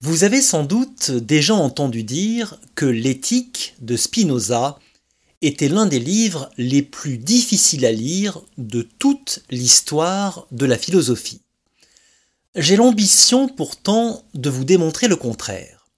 Vous 0.00 0.22
avez 0.22 0.40
sans 0.40 0.62
doute 0.62 1.10
déjà 1.10 1.54
entendu 1.54 2.04
dire 2.04 2.60
que 2.76 2.86
l'éthique 2.86 3.74
de 3.80 3.96
Spinoza 3.96 4.78
était 5.42 5.68
l'un 5.68 5.86
des 5.86 5.98
livres 5.98 6.50
les 6.56 6.82
plus 6.82 7.18
difficiles 7.18 7.84
à 7.84 7.90
lire 7.90 8.40
de 8.58 8.82
toute 8.82 9.42
l'histoire 9.50 10.46
de 10.52 10.66
la 10.66 10.78
philosophie. 10.78 11.40
J'ai 12.54 12.76
l'ambition 12.76 13.48
pourtant 13.48 14.22
de 14.34 14.48
vous 14.48 14.64
démontrer 14.64 15.08
le 15.08 15.16
contraire. 15.16 15.88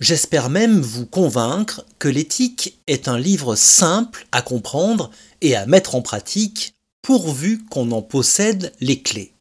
J'espère 0.00 0.50
même 0.50 0.80
vous 0.80 1.06
convaincre 1.06 1.86
que 2.00 2.08
l'éthique 2.08 2.80
est 2.88 3.06
un 3.06 3.18
livre 3.18 3.54
simple 3.54 4.26
à 4.32 4.42
comprendre 4.42 5.12
et 5.42 5.54
à 5.54 5.64
mettre 5.66 5.94
en 5.94 6.02
pratique 6.02 6.74
pourvu 7.02 7.64
qu'on 7.66 7.92
en 7.92 8.02
possède 8.02 8.72
les 8.80 9.00
clés. 9.00 9.32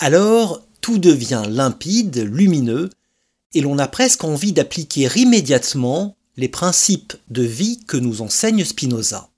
Alors, 0.00 0.65
tout 0.86 0.98
devient 0.98 1.42
limpide, 1.48 2.18
lumineux, 2.18 2.90
et 3.54 3.60
l'on 3.60 3.76
a 3.76 3.88
presque 3.88 4.22
envie 4.22 4.52
d'appliquer 4.52 5.08
immédiatement 5.16 6.16
les 6.36 6.48
principes 6.48 7.14
de 7.28 7.42
vie 7.42 7.80
que 7.88 7.96
nous 7.96 8.22
enseigne 8.22 8.64
Spinoza. 8.64 9.28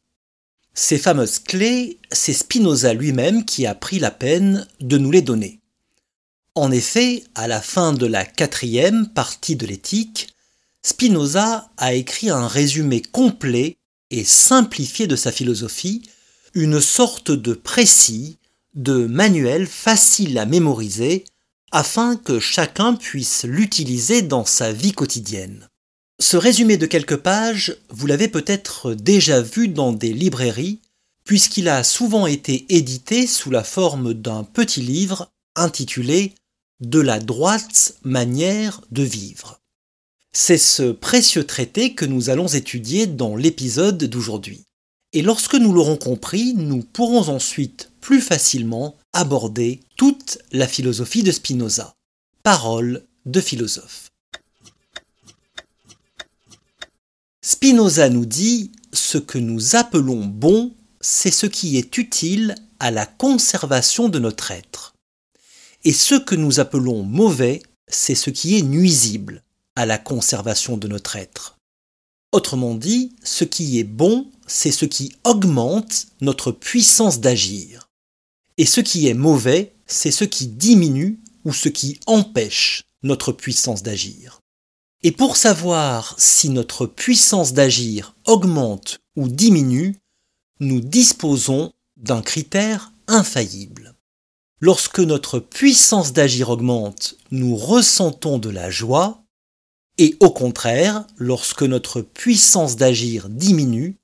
Ces 0.74 0.98
fameuses 0.98 1.38
clés, 1.38 2.00
c'est 2.12 2.34
Spinoza 2.34 2.92
lui-même 2.92 3.46
qui 3.46 3.64
a 3.64 3.74
pris 3.74 3.98
la 3.98 4.10
peine 4.10 4.68
de 4.80 4.98
nous 4.98 5.10
les 5.10 5.22
donner. 5.22 5.60
En 6.54 6.70
effet, 6.70 7.24
à 7.34 7.48
la 7.48 7.62
fin 7.62 7.94
de 7.94 8.04
la 8.04 8.26
quatrième 8.26 9.08
partie 9.08 9.56
de 9.56 9.66
l'éthique, 9.66 10.28
Spinoza 10.82 11.70
a 11.78 11.94
écrit 11.94 12.28
un 12.28 12.46
résumé 12.46 13.00
complet 13.00 13.78
et 14.10 14.24
simplifié 14.24 15.06
de 15.06 15.16
sa 15.16 15.32
philosophie, 15.32 16.02
une 16.52 16.82
sorte 16.82 17.30
de 17.30 17.54
précis, 17.54 18.36
de 18.74 19.06
manuel 19.06 19.66
facile 19.66 20.36
à 20.36 20.44
mémoriser, 20.44 21.24
afin 21.72 22.16
que 22.16 22.40
chacun 22.40 22.94
puisse 22.94 23.44
l'utiliser 23.44 24.22
dans 24.22 24.44
sa 24.44 24.72
vie 24.72 24.92
quotidienne. 24.92 25.68
Ce 26.20 26.36
résumé 26.36 26.76
de 26.76 26.86
quelques 26.86 27.16
pages, 27.16 27.76
vous 27.90 28.06
l'avez 28.06 28.28
peut-être 28.28 28.94
déjà 28.94 29.40
vu 29.40 29.68
dans 29.68 29.92
des 29.92 30.12
librairies, 30.12 30.80
puisqu'il 31.24 31.68
a 31.68 31.84
souvent 31.84 32.26
été 32.26 32.66
édité 32.74 33.26
sous 33.26 33.50
la 33.50 33.62
forme 33.62 34.14
d'un 34.14 34.44
petit 34.44 34.80
livre 34.80 35.30
intitulé 35.54 36.34
De 36.80 37.00
la 37.00 37.18
droite 37.18 37.94
manière 38.02 38.80
de 38.90 39.02
vivre. 39.02 39.60
C'est 40.32 40.58
ce 40.58 40.92
précieux 40.92 41.44
traité 41.44 41.94
que 41.94 42.04
nous 42.04 42.30
allons 42.30 42.46
étudier 42.46 43.06
dans 43.06 43.36
l'épisode 43.36 44.02
d'aujourd'hui. 44.04 44.67
Et 45.12 45.22
lorsque 45.22 45.54
nous 45.54 45.72
l'aurons 45.72 45.96
compris, 45.96 46.54
nous 46.54 46.82
pourrons 46.82 47.28
ensuite 47.28 47.90
plus 48.00 48.20
facilement 48.20 48.96
aborder 49.12 49.80
toute 49.96 50.38
la 50.52 50.68
philosophie 50.68 51.22
de 51.22 51.32
Spinoza. 51.32 51.94
Parole 52.42 53.06
de 53.24 53.40
philosophe. 53.40 54.10
Spinoza 57.42 58.10
nous 58.10 58.26
dit 58.26 58.72
ce 58.92 59.16
que 59.16 59.38
nous 59.38 59.76
appelons 59.76 60.26
bon, 60.26 60.74
c'est 61.00 61.30
ce 61.30 61.46
qui 61.46 61.78
est 61.78 61.96
utile 61.96 62.54
à 62.78 62.90
la 62.90 63.06
conservation 63.06 64.08
de 64.08 64.18
notre 64.18 64.50
être. 64.50 64.94
Et 65.84 65.92
ce 65.92 66.16
que 66.16 66.34
nous 66.34 66.60
appelons 66.60 67.02
mauvais, 67.02 67.62
c'est 67.86 68.14
ce 68.14 68.28
qui 68.28 68.58
est 68.58 68.62
nuisible 68.62 69.42
à 69.76 69.86
la 69.86 69.96
conservation 69.96 70.76
de 70.76 70.88
notre 70.88 71.16
être. 71.16 71.56
Autrement 72.32 72.74
dit, 72.74 73.16
ce 73.24 73.44
qui 73.44 73.78
est 73.78 73.84
bon, 73.84 74.30
c'est 74.48 74.72
ce 74.72 74.84
qui 74.84 75.12
augmente 75.24 76.06
notre 76.20 76.50
puissance 76.50 77.20
d'agir. 77.20 77.88
Et 78.56 78.66
ce 78.66 78.80
qui 78.80 79.06
est 79.06 79.14
mauvais, 79.14 79.74
c'est 79.86 80.10
ce 80.10 80.24
qui 80.24 80.48
diminue 80.48 81.20
ou 81.44 81.52
ce 81.52 81.68
qui 81.68 82.00
empêche 82.06 82.84
notre 83.02 83.32
puissance 83.32 83.82
d'agir. 83.82 84.40
Et 85.02 85.12
pour 85.12 85.36
savoir 85.36 86.14
si 86.18 86.48
notre 86.48 86.86
puissance 86.86 87.52
d'agir 87.52 88.16
augmente 88.26 88.98
ou 89.16 89.28
diminue, 89.28 89.96
nous 90.60 90.80
disposons 90.80 91.72
d'un 91.96 92.22
critère 92.22 92.92
infaillible. 93.06 93.94
Lorsque 94.60 94.98
notre 94.98 95.38
puissance 95.38 96.12
d'agir 96.12 96.50
augmente, 96.50 97.16
nous 97.30 97.54
ressentons 97.56 98.38
de 98.38 98.50
la 98.50 98.70
joie, 98.70 99.22
et 99.98 100.16
au 100.18 100.30
contraire, 100.30 101.06
lorsque 101.16 101.62
notre 101.62 102.00
puissance 102.00 102.74
d'agir 102.74 103.28
diminue, 103.28 103.96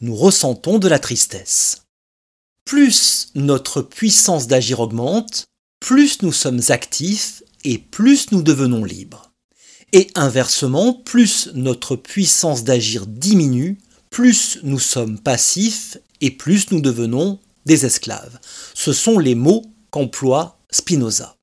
nous 0.00 0.14
ressentons 0.14 0.78
de 0.78 0.88
la 0.88 0.98
tristesse. 0.98 1.82
Plus 2.64 3.30
notre 3.34 3.82
puissance 3.82 4.46
d'agir 4.46 4.80
augmente, 4.80 5.46
plus 5.80 6.22
nous 6.22 6.32
sommes 6.32 6.60
actifs 6.68 7.42
et 7.64 7.78
plus 7.78 8.30
nous 8.32 8.42
devenons 8.42 8.84
libres. 8.84 9.32
Et 9.92 10.08
inversement, 10.14 10.92
plus 10.92 11.48
notre 11.54 11.96
puissance 11.96 12.62
d'agir 12.62 13.06
diminue, 13.06 13.78
plus 14.10 14.58
nous 14.62 14.78
sommes 14.78 15.18
passifs 15.18 15.96
et 16.20 16.30
plus 16.30 16.70
nous 16.70 16.80
devenons 16.80 17.40
des 17.66 17.86
esclaves. 17.86 18.38
Ce 18.74 18.92
sont 18.92 19.18
les 19.18 19.34
mots 19.34 19.64
qu'emploie 19.90 20.58
Spinoza. 20.70 21.36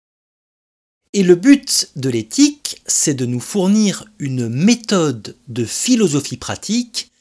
Et 1.14 1.24
le 1.24 1.36
but 1.36 1.90
de 1.96 2.10
l'éthique, 2.10 2.82
c'est 2.86 3.14
de 3.14 3.26
nous 3.26 3.40
fournir 3.40 4.06
une 4.20 4.50
méthode 4.50 5.36
de 5.48 5.66
philosophie 5.66 6.38
pratique 6.38 7.12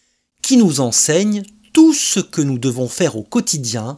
qui 0.44 0.59
nous 0.59 0.81
enseigne 0.81 1.43
tout 1.72 1.94
ce 1.94 2.21
que 2.21 2.43
nous 2.43 2.59
devons 2.59 2.87
faire 2.87 3.16
au 3.16 3.22
quotidien 3.22 3.97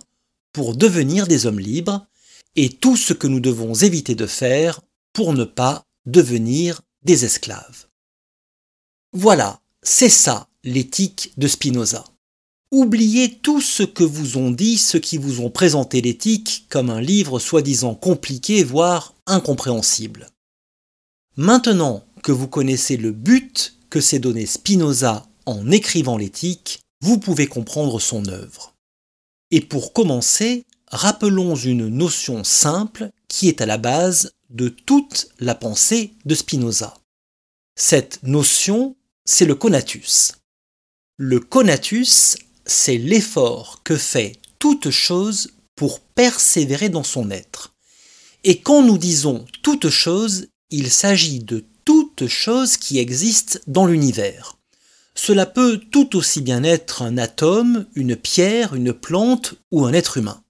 pour 0.53 0.77
devenir 0.77 1.27
des 1.27 1.45
hommes 1.45 1.59
libres 1.59 2.07
et 2.55 2.69
tout 2.69 2.97
ce 2.97 3.12
que 3.12 3.27
nous 3.27 3.41
devons 3.41 3.75
éviter 3.75 4.15
de 4.15 4.27
faire 4.27 4.81
pour 5.12 5.33
ne 5.33 5.43
pas 5.43 5.83
devenir 6.06 6.83
des 7.03 7.25
esclaves. 7.25 7.87
Voilà, 9.12 9.61
c'est 9.83 10.09
ça 10.09 10.47
l'éthique 10.62 11.33
de 11.37 11.49
Spinoza. 11.49 12.05
Oubliez 12.71 13.39
tout 13.39 13.61
ce 13.61 13.83
que 13.83 14.05
vous 14.05 14.37
ont 14.37 14.53
dit 14.53 14.79
ceux 14.79 15.01
qui 15.01 15.19
vous 15.19 15.41
ont 15.41 15.51
présenté 15.51 16.01
l'éthique 16.01 16.67
comme 16.69 16.91
un 16.91 17.01
livre 17.01 17.41
soi-disant 17.41 17.97
compliqué, 17.97 18.62
voire 18.62 19.15
incompréhensible. 19.27 20.29
Maintenant 21.37 22.05
que 22.23 22.31
vous 22.31 22.47
connaissez 22.47 22.97
le 22.97 23.11
but 23.11 23.75
que 23.91 24.01
s'est 24.01 24.21
donné 24.21 24.47
Spinoza 24.47 25.27
en 25.47 25.71
écrivant 25.71 26.19
l'éthique, 26.19 26.81
vous 27.01 27.19
pouvez 27.19 27.47
comprendre 27.47 28.01
son 28.01 28.27
œuvre. 28.29 28.75
Et 29.51 29.61
pour 29.61 29.93
commencer, 29.93 30.67
rappelons 30.89 31.55
une 31.55 31.89
notion 31.89 32.45
simple 32.45 33.11
qui 33.29 33.49
est 33.49 33.61
à 33.61 33.67
la 33.67 33.79
base 33.79 34.33
de 34.51 34.69
toute 34.69 35.29
la 35.39 35.55
pensée 35.55 36.15
de 36.25 36.35
Spinoza. 36.35 36.95
Cette 37.77 38.23
notion, 38.23 38.97
c'est 39.25 39.45
le 39.45 39.55
conatus. 39.55 40.33
Le 41.17 41.41
conatus, 41.41 42.37
c'est 42.65 42.99
l'effort 42.99 43.83
que 43.85 43.97
fait 43.97 44.37
toute 44.59 44.91
chose 44.91 45.53
pour 45.77 46.01
persévérer 46.01 46.89
dans 46.89 47.05
son 47.05 47.31
être. 47.31 47.75
Et 48.45 48.61
quand 48.61 48.83
nous 48.83 48.99
disons 48.99 49.45
toute 49.62 49.91
chose, 49.91 50.49
il 50.71 50.91
s'agit 50.91 51.41
de 51.41 51.65
toute 51.85 52.27
chose 52.27 52.77
qui 52.77 52.99
existe 52.99 53.62
dans 53.67 53.87
l'univers. 53.87 54.56
Cela 55.16 55.47
peut 55.47 55.81
tout 55.91 56.15
aussi 56.16 56.43
bien 56.43 56.62
être 56.62 57.03
un 57.03 57.19
atome, 57.19 57.87
une 57.94 58.16
pierre, 58.16 58.75
une 58.75 58.93
plante 58.93 59.54
ou 59.72 59.84
un 59.84 59.93
être 59.93 60.19
humain. 60.19 60.43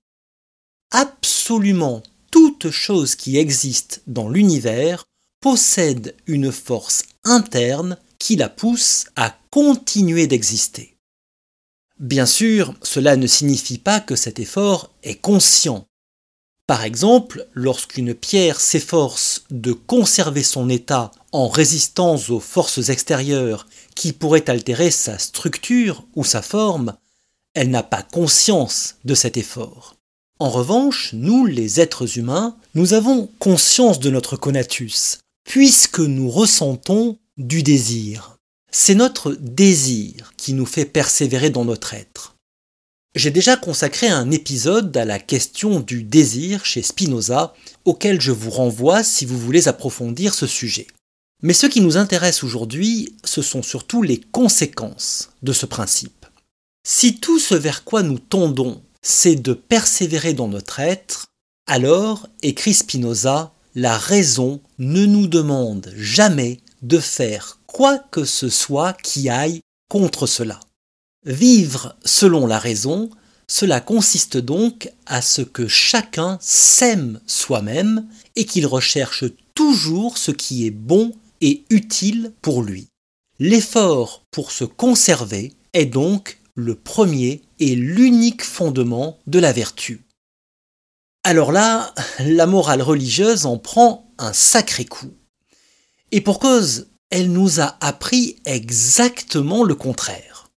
Absolument 0.91 2.03
toute 2.31 2.71
chose 2.71 3.15
qui 3.15 3.39
existe 3.39 4.03
dans 4.07 4.29
l'univers 4.29 5.05
possède 5.41 6.15
une 6.27 6.53
force 6.53 7.05
interne 7.25 7.97
qui 8.19 8.37
la 8.37 8.49
pousse 8.49 9.07
à 9.15 9.39
continuer 9.51 10.27
d'exister. 10.27 10.97
Bien 11.99 12.27
sûr, 12.27 12.75
cela 12.83 13.17
ne 13.17 13.27
signifie 13.27 13.79
pas 13.79 14.01
que 14.01 14.17
cet 14.17 14.39
effort 14.39 14.93
est 15.03 15.15
conscient. 15.15 15.87
Par 16.67 16.83
exemple, 16.83 17.47
lorsqu'une 17.53 18.13
pierre 18.13 18.61
s'efforce 18.61 19.45
de 19.51 19.73
conserver 19.73 20.43
son 20.43 20.69
état 20.69 21.13
en 21.31 21.49
résistant 21.49 22.17
aux 22.29 22.41
forces 22.41 22.89
extérieures 22.89 23.67
qui 23.97 24.13
pourraient 24.13 24.49
altérer 24.49 24.93
sa 24.93 25.19
structure 25.19 26.07
ou 26.15 26.23
sa 26.23 26.43
forme, 26.43 26.97
elle 27.55 27.71
n'a 27.71 27.83
pas 27.83 28.03
conscience 28.03 28.97
de 29.05 29.15
cet 29.15 29.37
effort. 29.37 29.97
En 30.39 30.51
revanche, 30.51 31.11
nous, 31.15 31.47
les 31.47 31.81
êtres 31.81 32.19
humains, 32.19 32.57
nous 32.75 32.93
avons 32.93 33.29
conscience 33.39 33.99
de 33.99 34.11
notre 34.11 34.37
conatus, 34.37 35.19
puisque 35.45 36.01
nous 36.01 36.31
ressentons 36.31 37.19
du 37.39 37.63
désir. 37.63 38.37
C'est 38.71 38.95
notre 38.95 39.33
désir 39.33 40.35
qui 40.37 40.53
nous 40.53 40.67
fait 40.67 40.85
persévérer 40.85 41.49
dans 41.49 41.65
notre 41.65 41.95
être. 41.95 42.37
J'ai 43.15 43.31
déjà 43.31 43.57
consacré 43.57 44.09
un 44.09 44.31
épisode 44.31 44.95
à 44.95 45.07
la 45.07 45.19
question 45.19 45.81
du 45.81 46.03
désir 46.03 46.67
chez 46.67 46.83
Spinoza, 46.83 47.55
auquel 47.87 48.21
je 48.21 48.33
vous 48.33 48.51
renvoie 48.51 49.03
si 49.03 49.25
vous 49.25 49.39
voulez 49.39 49.69
approfondir 49.69 50.35
ce 50.35 50.47
sujet. 50.47 50.87
Mais 51.43 51.53
ce 51.53 51.67
qui 51.67 51.81
nous 51.81 51.97
intéresse 51.97 52.43
aujourd'hui, 52.43 53.15
ce 53.25 53.43
sont 53.43 53.63
surtout 53.63 54.03
les 54.03 54.21
conséquences 54.21 55.31
de 55.43 55.53
ce 55.53 55.67
principe. 55.67 56.27
Si 56.87 57.21
tout 57.21 57.39
ce 57.39 57.55
vers 57.55 57.85
quoi 57.85 58.03
nous 58.03 58.19
tendons 58.19 58.83
c'est 59.03 59.37
de 59.37 59.53
persévérer 59.53 60.35
dans 60.35 60.49
notre 60.49 60.81
être, 60.81 61.27
alors, 61.69 62.29
écrit 62.43 62.75
Spinoza, 62.75 63.53
la 63.77 63.99
raison 63.99 64.61
ne 64.79 65.07
nous 65.07 65.29
demande 65.29 65.93
jamais 65.97 66.61
de 66.83 66.99
faire 66.99 67.61
quoi 67.67 67.99
que 67.99 68.25
ce 68.25 68.49
soit 68.49 68.95
qui 68.95 69.29
aille 69.29 69.61
contre 69.89 70.27
cela. 70.27 70.59
Vivre 71.25 71.97
selon 72.05 72.47
la 72.47 72.59
raison, 72.59 73.11
cela 73.49 73.81
consiste 73.81 74.37
donc 74.37 74.91
à 75.07 75.23
ce 75.23 75.43
que 75.43 75.69
chacun 75.69 76.39
s'aime 76.41 77.21
soi-même 77.27 78.07
et 78.35 78.45
qu'il 78.45 78.67
recherche 78.67 79.25
toujours 79.55 80.19
ce 80.19 80.31
qui 80.31 80.67
est 80.67 80.71
bon 80.71 81.13
et 81.41 81.65
utile 81.71 82.33
pour 82.43 82.63
lui. 82.63 82.89
L'effort 83.39 84.25
pour 84.31 84.51
se 84.51 84.65
conserver 84.65 85.53
est 85.73 85.87
donc 85.87 86.41
le 86.55 86.75
premier 86.75 87.43
et 87.59 87.75
l'unique 87.75 88.43
fondement 88.43 89.19
de 89.27 89.39
la 89.39 89.53
vertu. 89.53 90.07
Alors 91.23 91.53
là, 91.53 91.93
la 92.21 92.47
morale 92.47 92.83
religieuse 92.83 93.47
en 93.47 93.59
prend 93.59 94.11
un 94.19 94.33
sacré 94.33 94.85
coup. 94.85 95.13
Et 96.13 96.21
pour 96.21 96.39
cause, 96.39 96.87
elle 97.11 97.33
nous 97.33 97.61
a 97.61 97.77
appris 97.81 98.37
exactement 98.45 99.65
le 99.65 99.75
contraire. 99.75 100.49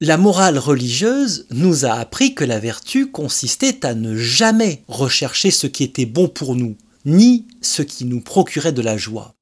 La 0.00 0.16
morale 0.16 0.58
religieuse 0.58 1.46
nous 1.50 1.84
a 1.84 1.92
appris 1.92 2.34
que 2.34 2.44
la 2.44 2.60
vertu 2.60 3.10
consistait 3.10 3.84
à 3.84 3.94
ne 3.94 4.16
jamais 4.16 4.84
rechercher 4.86 5.50
ce 5.50 5.66
qui 5.66 5.82
était 5.82 6.06
bon 6.06 6.28
pour 6.28 6.54
nous, 6.54 6.76
ni 7.04 7.48
ce 7.62 7.82
qui 7.82 8.04
nous 8.04 8.20
procurait 8.20 8.72
de 8.72 8.82
la 8.82 8.96
joie. 8.96 9.34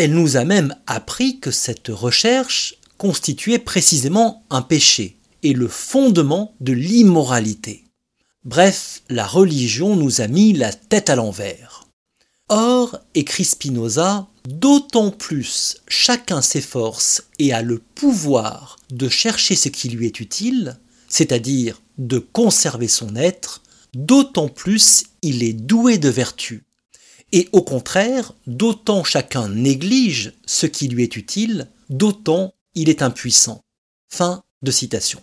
Elle 0.00 0.14
nous 0.14 0.36
a 0.36 0.44
même 0.44 0.76
appris 0.86 1.40
que 1.40 1.50
cette 1.50 1.88
recherche 1.88 2.76
constituait 2.98 3.58
précisément 3.58 4.44
un 4.48 4.62
péché 4.62 5.16
et 5.42 5.52
le 5.52 5.66
fondement 5.66 6.54
de 6.60 6.72
l'immoralité. 6.72 7.82
Bref, 8.44 9.02
la 9.08 9.26
religion 9.26 9.96
nous 9.96 10.20
a 10.20 10.28
mis 10.28 10.52
la 10.52 10.72
tête 10.72 11.10
à 11.10 11.16
l'envers. 11.16 11.88
Or, 12.48 13.00
écrit 13.16 13.44
Spinoza, 13.44 14.28
d'autant 14.48 15.10
plus 15.10 15.78
chacun 15.88 16.42
s'efforce 16.42 17.24
et 17.40 17.52
a 17.52 17.62
le 17.62 17.82
pouvoir 17.96 18.76
de 18.92 19.08
chercher 19.08 19.56
ce 19.56 19.68
qui 19.68 19.88
lui 19.88 20.06
est 20.06 20.20
utile, 20.20 20.78
c'est-à-dire 21.08 21.82
de 21.98 22.20
conserver 22.20 22.86
son 22.86 23.16
être, 23.16 23.62
d'autant 23.94 24.46
plus 24.46 25.06
il 25.22 25.42
est 25.42 25.54
doué 25.54 25.98
de 25.98 26.08
vertu. 26.08 26.67
Et 27.32 27.48
au 27.52 27.62
contraire, 27.62 28.32
d'autant 28.46 29.04
chacun 29.04 29.48
néglige 29.48 30.32
ce 30.46 30.66
qui 30.66 30.88
lui 30.88 31.02
est 31.02 31.16
utile, 31.16 31.68
d'autant 31.90 32.54
il 32.74 32.88
est 32.88 33.02
impuissant. 33.02 33.62
Fin 34.08 34.42
de 34.62 34.70
citation. 34.70 35.20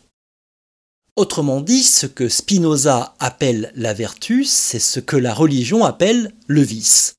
Autrement 1.15 1.61
dit, 1.61 1.83
ce 1.83 2.05
que 2.05 2.27
Spinoza 2.27 3.15
appelle 3.19 3.71
la 3.75 3.93
vertu, 3.93 4.43
c'est 4.43 4.79
ce 4.79 4.99
que 4.99 5.15
la 5.15 5.33
religion 5.33 5.85
appelle 5.85 6.33
le 6.47 6.61
vice. 6.61 7.15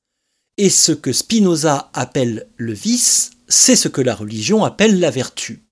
Et 0.57 0.69
ce 0.69 0.91
que 0.91 1.11
Spinoza 1.11 1.89
appelle 1.93 2.47
le 2.57 2.73
vice, 2.73 3.31
c'est 3.47 3.75
ce 3.75 3.87
que 3.87 4.01
la 4.01 4.15
religion 4.15 4.63
appelle 4.63 4.99
la 4.99 5.09
vertu. 5.09 5.63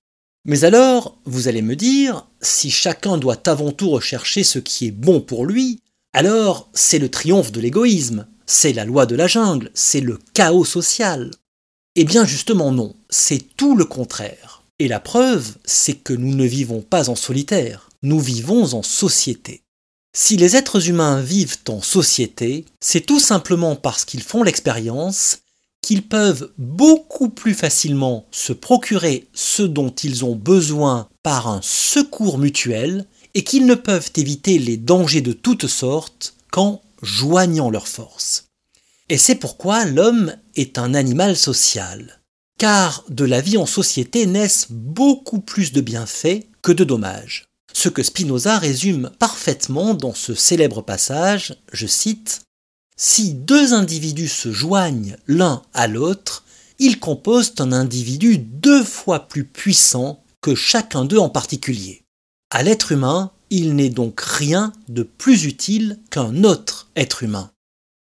Mais 0.44 0.64
alors, 0.64 1.18
vous 1.24 1.48
allez 1.48 1.62
me 1.62 1.76
dire, 1.76 2.26
si 2.40 2.70
chacun 2.70 3.16
doit 3.16 3.48
avant 3.48 3.72
tout 3.72 3.90
rechercher 3.90 4.44
ce 4.44 4.58
qui 4.58 4.86
est 4.86 4.92
bon 4.92 5.20
pour 5.20 5.46
lui, 5.46 5.80
alors 6.12 6.68
c'est 6.72 6.98
le 6.98 7.08
triomphe 7.08 7.52
de 7.52 7.60
l'égoïsme, 7.60 8.26
c'est 8.46 8.72
la 8.72 8.84
loi 8.84 9.06
de 9.06 9.16
la 9.16 9.26
jungle, 9.26 9.70
c'est 9.74 10.00
le 10.00 10.18
chaos 10.34 10.64
social. 10.64 11.30
Eh 11.94 12.04
bien 12.04 12.24
justement 12.24 12.72
non, 12.72 12.94
c'est 13.10 13.56
tout 13.56 13.76
le 13.76 13.84
contraire. 13.84 14.62
Et 14.78 14.88
la 14.88 15.00
preuve, 15.00 15.56
c'est 15.64 15.94
que 15.94 16.12
nous 16.12 16.34
ne 16.34 16.44
vivons 16.44 16.82
pas 16.82 17.08
en 17.08 17.14
solitaire 17.14 17.86
nous 18.06 18.20
vivons 18.20 18.74
en 18.74 18.82
société. 18.82 19.62
Si 20.16 20.36
les 20.36 20.56
êtres 20.56 20.88
humains 20.88 21.20
vivent 21.20 21.58
en 21.68 21.82
société, 21.82 22.64
c'est 22.80 23.04
tout 23.04 23.20
simplement 23.20 23.76
parce 23.76 24.04
qu'ils 24.04 24.22
font 24.22 24.42
l'expérience 24.42 25.40
qu'ils 25.82 26.06
peuvent 26.06 26.52
beaucoup 26.56 27.28
plus 27.28 27.54
facilement 27.54 28.26
se 28.30 28.52
procurer 28.52 29.28
ce 29.34 29.62
dont 29.62 29.90
ils 29.90 30.24
ont 30.24 30.34
besoin 30.34 31.08
par 31.22 31.48
un 31.48 31.60
secours 31.62 32.38
mutuel 32.38 33.06
et 33.34 33.44
qu'ils 33.44 33.66
ne 33.66 33.74
peuvent 33.74 34.10
éviter 34.16 34.58
les 34.58 34.76
dangers 34.76 35.20
de 35.20 35.32
toutes 35.32 35.68
sortes 35.68 36.34
qu'en 36.50 36.80
joignant 37.06 37.70
leurs 37.70 37.88
forces. 37.88 38.48
Et 39.08 39.18
c'est 39.18 39.36
pourquoi 39.36 39.84
l'homme 39.84 40.36
est 40.56 40.78
un 40.78 40.92
animal 40.92 41.36
social, 41.36 42.20
car 42.58 43.04
de 43.08 43.24
la 43.24 43.40
vie 43.40 43.56
en 43.56 43.66
société 43.66 44.26
naissent 44.26 44.66
beaucoup 44.70 45.40
plus 45.40 45.72
de 45.72 45.80
bienfaits 45.80 46.46
que 46.60 46.72
de 46.72 46.84
dommages 46.84 47.46
ce 47.76 47.90
que 47.90 48.02
Spinoza 48.02 48.58
résume 48.58 49.10
parfaitement 49.18 49.92
dans 49.92 50.14
ce 50.14 50.34
célèbre 50.34 50.80
passage, 50.80 51.56
je 51.74 51.86
cite, 51.86 52.40
Si 52.96 53.34
deux 53.34 53.74
individus 53.74 54.30
se 54.30 54.50
joignent 54.50 55.18
l'un 55.26 55.60
à 55.74 55.86
l'autre, 55.86 56.44
ils 56.78 56.98
composent 56.98 57.52
un 57.58 57.72
individu 57.72 58.38
deux 58.38 58.82
fois 58.82 59.28
plus 59.28 59.44
puissant 59.44 60.24
que 60.40 60.54
chacun 60.54 61.04
d'eux 61.04 61.18
en 61.18 61.28
particulier. 61.28 62.02
À 62.50 62.62
l'être 62.62 62.92
humain, 62.92 63.30
il 63.50 63.74
n'est 63.74 63.90
donc 63.90 64.20
rien 64.20 64.72
de 64.88 65.02
plus 65.02 65.44
utile 65.44 65.98
qu'un 66.10 66.44
autre 66.44 66.88
être 66.96 67.22
humain. 67.22 67.50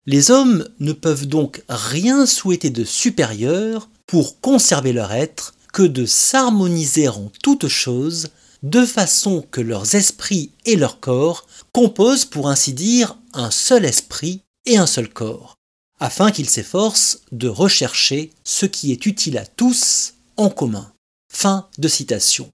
Les 0.06 0.30
hommes 0.30 0.66
ne 0.80 0.92
peuvent 0.92 1.26
donc 1.26 1.62
rien 1.68 2.24
souhaiter 2.26 2.70
de 2.70 2.84
supérieur 2.84 3.90
pour 4.06 4.40
conserver 4.40 4.92
leur 4.92 5.12
être 5.12 5.54
que 5.72 5.82
de 5.82 6.06
s'harmoniser 6.06 7.08
en 7.08 7.30
toutes 7.42 7.68
choses 7.68 8.28
de 8.62 8.84
façon 8.84 9.44
que 9.50 9.60
leurs 9.60 9.94
esprits 9.94 10.52
et 10.64 10.76
leurs 10.76 11.00
corps 11.00 11.46
composent 11.72 12.24
pour 12.24 12.48
ainsi 12.48 12.72
dire 12.72 13.16
un 13.32 13.50
seul 13.50 13.84
esprit 13.84 14.42
et 14.66 14.76
un 14.76 14.86
seul 14.86 15.08
corps, 15.08 15.54
afin 16.00 16.32
qu'ils 16.32 16.50
s'efforcent 16.50 17.20
de 17.32 17.48
rechercher 17.48 18.32
ce 18.44 18.66
qui 18.66 18.92
est 18.92 19.06
utile 19.06 19.38
à 19.38 19.46
tous 19.46 20.14
en 20.36 20.50
commun. 20.50 20.92
Fin 21.32 21.68
de 21.78 21.88
citation. 21.88 22.48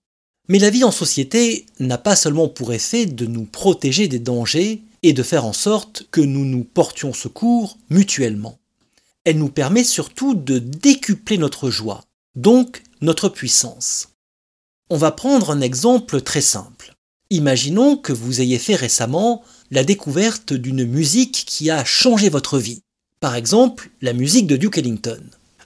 Mais 0.48 0.58
la 0.58 0.70
vie 0.70 0.84
en 0.84 0.90
société 0.90 1.66
n'a 1.80 1.98
pas 1.98 2.16
seulement 2.16 2.48
pour 2.48 2.72
effet 2.72 3.06
de 3.06 3.26
nous 3.26 3.44
protéger 3.44 4.08
des 4.08 4.18
dangers 4.18 4.82
et 5.02 5.12
de 5.12 5.22
faire 5.22 5.44
en 5.44 5.52
sorte 5.52 6.06
que 6.10 6.20
nous 6.20 6.44
nous 6.44 6.64
portions 6.64 7.12
secours 7.12 7.78
mutuellement. 7.88 8.58
Elle 9.24 9.38
nous 9.38 9.48
permet 9.48 9.84
surtout 9.84 10.34
de 10.34 10.58
décupler 10.58 11.38
notre 11.38 11.70
joie, 11.70 12.04
donc 12.36 12.82
notre 13.00 13.30
puissance. 13.30 14.08
On 14.90 14.98
va 14.98 15.12
prendre 15.12 15.50
un 15.50 15.62
exemple 15.62 16.20
très 16.20 16.42
simple. 16.42 16.94
Imaginons 17.30 17.96
que 17.96 18.12
vous 18.12 18.42
ayez 18.42 18.58
fait 18.58 18.76
récemment 18.76 19.42
la 19.70 19.82
découverte 19.82 20.52
d'une 20.52 20.84
musique 20.84 21.44
qui 21.46 21.70
a 21.70 21.84
changé 21.84 22.28
votre 22.28 22.58
vie. 22.58 22.82
Par 23.18 23.34
exemple, 23.34 23.90
la 24.02 24.12
musique 24.12 24.46
de 24.46 24.56
Duke 24.56 24.76
Ellington. 24.76 25.22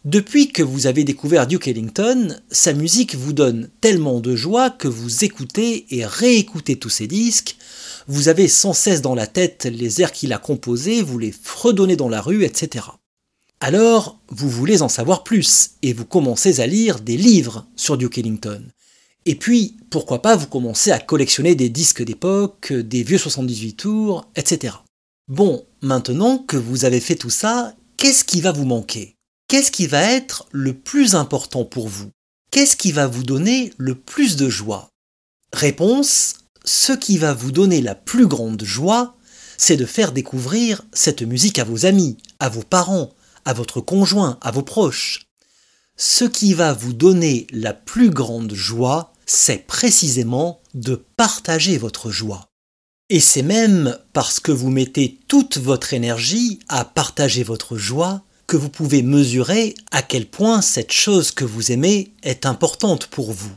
Depuis 0.09 0.49
que 0.49 0.63
vous 0.63 0.87
avez 0.87 1.05
découvert 1.05 1.47
Duke 1.47 1.69
Ellington, 1.69 2.35
sa 2.51 2.73
musique 2.73 3.15
vous 3.15 3.35
donne 3.35 3.69
tellement 3.83 4.21
de 4.21 4.35
joie 4.35 4.71
que 4.71 4.89
vous 4.89 5.23
écoutez 5.23 5.85
et 5.95 6.07
réécoutez 6.07 6.77
tous 6.77 6.89
ses 6.89 7.07
disques, 7.07 7.59
vous 8.07 8.29
avez 8.29 8.49
sans 8.49 8.73
cesse 8.73 9.03
dans 9.03 9.15
la 9.15 9.27
tête 9.27 9.67
les 9.67 10.01
airs 10.01 10.13
qu'il 10.13 10.33
a 10.33 10.39
composés, 10.39 11.03
vous 11.03 11.19
les 11.19 11.31
fredonnez 11.31 11.95
dans 11.95 12.09
la 12.09 12.23
rue, 12.23 12.45
etc. 12.45 12.87
Alors, 13.61 14.19
vous 14.31 14.49
voulez 14.49 14.81
en 14.81 14.89
savoir 14.89 15.25
plus 15.25 15.73
et 15.83 15.93
vous 15.93 16.07
commencez 16.07 16.61
à 16.61 16.67
lire 16.67 17.01
des 17.01 17.19
livres 17.19 17.67
sur 17.77 17.99
Duke 17.99 18.17
Ellington. 18.17 18.63
Et 19.27 19.35
puis, 19.35 19.77
pourquoi 19.91 20.23
pas, 20.23 20.37
vous 20.37 20.47
commencez 20.47 20.91
à 20.91 21.01
collectionner 21.01 21.55
des 21.55 21.69
disques 21.69 22.03
d'époque, 22.03 22.73
des 22.73 23.03
vieux 23.03 23.19
78 23.19 23.75
tours, 23.75 24.25
etc. 24.37 24.73
Bon, 25.29 25.67
maintenant 25.83 26.39
que 26.39 26.57
vous 26.57 26.87
avez 26.87 27.01
fait 27.01 27.17
tout 27.17 27.29
ça, 27.29 27.75
qu'est-ce 27.99 28.25
qui 28.25 28.41
va 28.41 28.53
vous 28.53 28.65
manquer? 28.65 29.18
Qu'est-ce 29.49 29.71
qui 29.71 29.87
va 29.87 30.03
être 30.03 30.47
le 30.53 30.75
plus 30.75 31.15
important 31.15 31.65
pour 31.65 31.89
vous? 31.89 32.11
Qu'est-ce 32.51 32.77
qui 32.77 32.93
va 32.93 33.07
vous 33.07 33.23
donner 33.23 33.73
le 33.79 33.95
plus 33.95 34.37
de 34.37 34.51
joie? 34.51 34.91
Réponse, 35.55 36.35
ce 36.67 36.93
qui 36.93 37.17
va 37.17 37.33
vous 37.33 37.51
donner 37.51 37.81
la 37.81 37.95
plus 37.95 38.27
grande 38.27 38.63
joie, 38.63 39.17
c'est 39.57 39.79
de 39.79 39.87
faire 39.87 40.13
découvrir 40.13 40.83
cette 40.93 41.23
musique 41.23 41.59
à 41.59 41.65
vos 41.65 41.87
amis, 41.87 42.19
à 42.41 42.51
vos 42.51 42.63
parents, 42.63 43.15
à 43.47 43.55
votre 43.55 43.81
conjoint, 43.81 44.39
à 44.43 44.51
vos 44.51 44.61
proches. 44.61 45.25
Ce 45.97 46.27
qui 46.27 46.53
va 46.53 46.75
vous 46.75 46.93
donner 46.93 47.47
la 47.51 47.73
plus 47.73 48.11
grande 48.11 48.53
joie, 48.53 49.15
c'est 49.25 49.67
précisément 49.67 50.61
de 50.75 51.03
partager 51.17 51.79
votre 51.79 52.11
joie. 52.11 52.49
Et 53.09 53.21
c'est 53.21 53.43
même 53.43 53.99
parce 54.13 54.41
que 54.41 54.53
vous 54.53 54.69
mettez 54.69 55.19
toute 55.27 55.57
votre 55.57 55.95
énergie 55.95 56.59
à 56.69 56.85
partager 56.85 57.45
votre 57.45 57.79
joie 57.79 58.23
que 58.49 58.57
vous 58.57 58.71
pouvez 58.71 59.03
mesurer 59.03 59.75
à 59.93 60.03
quel 60.03 60.27
point 60.27 60.63
cette 60.63 60.91
chose 60.91 61.31
que 61.31 61.45
vous 61.45 61.71
aimez 61.71 62.15
est 62.23 62.47
importante 62.47 63.07
pour 63.07 63.31
vous. 63.31 63.53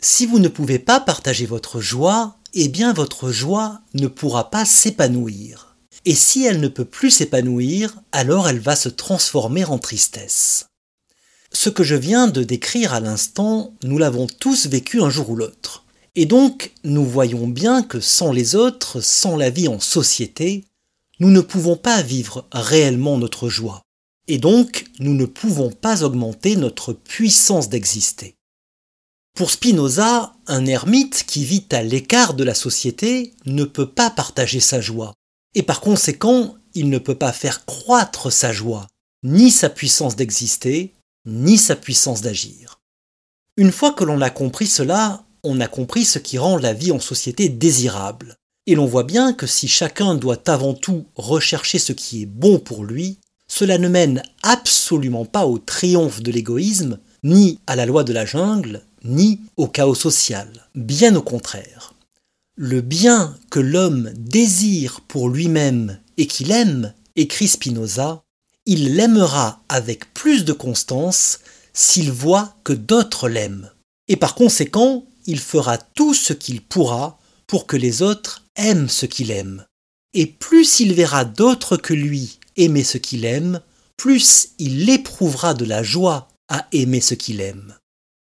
Si 0.00 0.24
vous 0.24 0.38
ne 0.38 0.48
pouvez 0.48 0.78
pas 0.78 1.00
partager 1.00 1.46
votre 1.46 1.80
joie, 1.80 2.36
eh 2.54 2.68
bien 2.68 2.92
votre 2.92 3.32
joie 3.32 3.80
ne 3.92 4.06
pourra 4.06 4.50
pas 4.50 4.64
s'épanouir. 4.64 5.76
Et 6.04 6.14
si 6.14 6.44
elle 6.44 6.60
ne 6.60 6.68
peut 6.68 6.84
plus 6.84 7.10
s'épanouir, 7.10 8.00
alors 8.12 8.48
elle 8.48 8.60
va 8.60 8.76
se 8.76 8.88
transformer 8.88 9.64
en 9.64 9.78
tristesse. 9.78 10.66
Ce 11.52 11.68
que 11.68 11.82
je 11.82 11.96
viens 11.96 12.28
de 12.28 12.44
décrire 12.44 12.94
à 12.94 13.00
l'instant, 13.00 13.74
nous 13.82 13.98
l'avons 13.98 14.28
tous 14.28 14.68
vécu 14.68 15.02
un 15.02 15.10
jour 15.10 15.30
ou 15.30 15.36
l'autre. 15.36 15.84
Et 16.14 16.24
donc, 16.24 16.72
nous 16.84 17.04
voyons 17.04 17.48
bien 17.48 17.82
que 17.82 17.98
sans 17.98 18.32
les 18.32 18.54
autres, 18.54 19.00
sans 19.00 19.36
la 19.36 19.50
vie 19.50 19.66
en 19.66 19.80
société, 19.80 20.64
nous 21.18 21.30
ne 21.30 21.40
pouvons 21.40 21.76
pas 21.76 22.00
vivre 22.00 22.46
réellement 22.52 23.18
notre 23.18 23.48
joie. 23.48 23.82
Et 24.30 24.38
donc, 24.38 24.84
nous 25.00 25.14
ne 25.14 25.24
pouvons 25.24 25.72
pas 25.72 26.04
augmenter 26.04 26.54
notre 26.54 26.92
puissance 26.92 27.68
d'exister. 27.68 28.36
Pour 29.34 29.50
Spinoza, 29.50 30.34
un 30.46 30.66
ermite 30.66 31.24
qui 31.26 31.44
vit 31.44 31.66
à 31.72 31.82
l'écart 31.82 32.34
de 32.34 32.44
la 32.44 32.54
société 32.54 33.34
ne 33.44 33.64
peut 33.64 33.90
pas 33.90 34.08
partager 34.08 34.60
sa 34.60 34.80
joie, 34.80 35.14
et 35.56 35.64
par 35.64 35.80
conséquent, 35.80 36.54
il 36.74 36.90
ne 36.90 36.98
peut 36.98 37.16
pas 37.16 37.32
faire 37.32 37.64
croître 37.64 38.30
sa 38.30 38.52
joie, 38.52 38.86
ni 39.24 39.50
sa 39.50 39.68
puissance 39.68 40.14
d'exister, 40.14 40.94
ni 41.26 41.58
sa 41.58 41.74
puissance 41.74 42.20
d'agir. 42.20 42.78
Une 43.56 43.72
fois 43.72 43.90
que 43.90 44.04
l'on 44.04 44.20
a 44.20 44.30
compris 44.30 44.68
cela, 44.68 45.24
on 45.42 45.60
a 45.60 45.66
compris 45.66 46.04
ce 46.04 46.20
qui 46.20 46.38
rend 46.38 46.56
la 46.56 46.72
vie 46.72 46.92
en 46.92 47.00
société 47.00 47.48
désirable. 47.48 48.36
Et 48.68 48.76
l'on 48.76 48.86
voit 48.86 49.02
bien 49.02 49.32
que 49.32 49.48
si 49.48 49.66
chacun 49.66 50.14
doit 50.14 50.48
avant 50.48 50.74
tout 50.74 51.06
rechercher 51.16 51.80
ce 51.80 51.92
qui 51.92 52.22
est 52.22 52.26
bon 52.26 52.60
pour 52.60 52.84
lui, 52.84 53.18
cela 53.50 53.78
ne 53.78 53.88
mène 53.88 54.22
absolument 54.42 55.24
pas 55.24 55.44
au 55.44 55.58
triomphe 55.58 56.22
de 56.22 56.30
l'égoïsme, 56.30 56.98
ni 57.24 57.58
à 57.66 57.74
la 57.74 57.84
loi 57.84 58.04
de 58.04 58.12
la 58.12 58.24
jungle, 58.24 58.82
ni 59.04 59.40
au 59.56 59.66
chaos 59.66 59.96
social. 59.96 60.48
Bien 60.76 61.16
au 61.16 61.20
contraire. 61.20 61.94
Le 62.56 62.80
bien 62.80 63.36
que 63.50 63.58
l'homme 63.58 64.12
désire 64.16 65.00
pour 65.00 65.28
lui-même 65.28 65.98
et 66.16 66.28
qu'il 66.28 66.52
aime, 66.52 66.94
écrit 67.16 67.48
Spinoza, 67.48 68.22
il 68.66 68.94
l'aimera 68.94 69.62
avec 69.68 70.14
plus 70.14 70.44
de 70.44 70.52
constance 70.52 71.40
s'il 71.72 72.12
voit 72.12 72.54
que 72.62 72.72
d'autres 72.72 73.28
l'aiment. 73.28 73.70
Et 74.06 74.16
par 74.16 74.36
conséquent, 74.36 75.04
il 75.26 75.40
fera 75.40 75.76
tout 75.76 76.14
ce 76.14 76.32
qu'il 76.32 76.62
pourra 76.62 77.18
pour 77.48 77.66
que 77.66 77.76
les 77.76 78.02
autres 78.02 78.44
aiment 78.54 78.88
ce 78.88 79.06
qu'il 79.06 79.32
aime. 79.32 79.64
Et 80.14 80.26
plus 80.26 80.78
il 80.78 80.94
verra 80.94 81.24
d'autres 81.24 81.76
que 81.76 81.94
lui 81.94 82.39
aimer 82.56 82.84
ce 82.84 82.98
qu'il 82.98 83.24
aime, 83.24 83.60
plus 83.96 84.50
il 84.58 84.88
éprouvera 84.88 85.54
de 85.54 85.64
la 85.64 85.82
joie 85.82 86.28
à 86.48 86.66
aimer 86.72 87.00
ce 87.00 87.14
qu'il 87.14 87.40
aime. 87.40 87.76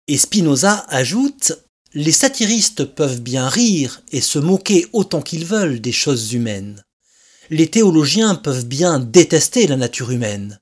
Et 0.09 0.19
Spinoza 0.19 0.85
ajoute 0.89 1.53
Les 1.95 2.13
satiristes 2.13 2.85
peuvent 2.85 3.21
bien 3.21 3.49
rire 3.49 4.03
et 4.13 4.21
se 4.21 4.39
moquer 4.39 4.87
autant 4.93 5.23
qu'ils 5.23 5.45
veulent 5.45 5.81
des 5.81 5.93
choses 5.93 6.33
humaines. 6.33 6.83
Les 7.51 7.69
théologiens 7.69 8.35
peuvent 8.35 8.67
bien 8.67 8.99
détester 8.99 9.67
la 9.67 9.77
nature 9.77 10.11
humaine. 10.11 10.59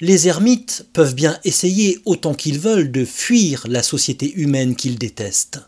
Les 0.00 0.28
ermites 0.28 0.86
peuvent 0.92 1.14
bien 1.14 1.38
essayer 1.44 1.98
autant 2.04 2.34
qu'ils 2.34 2.58
veulent 2.58 2.90
de 2.90 3.04
fuir 3.04 3.66
la 3.68 3.82
société 3.82 4.32
humaine 4.34 4.76
qu'ils 4.76 4.98
détestent. 4.98 5.60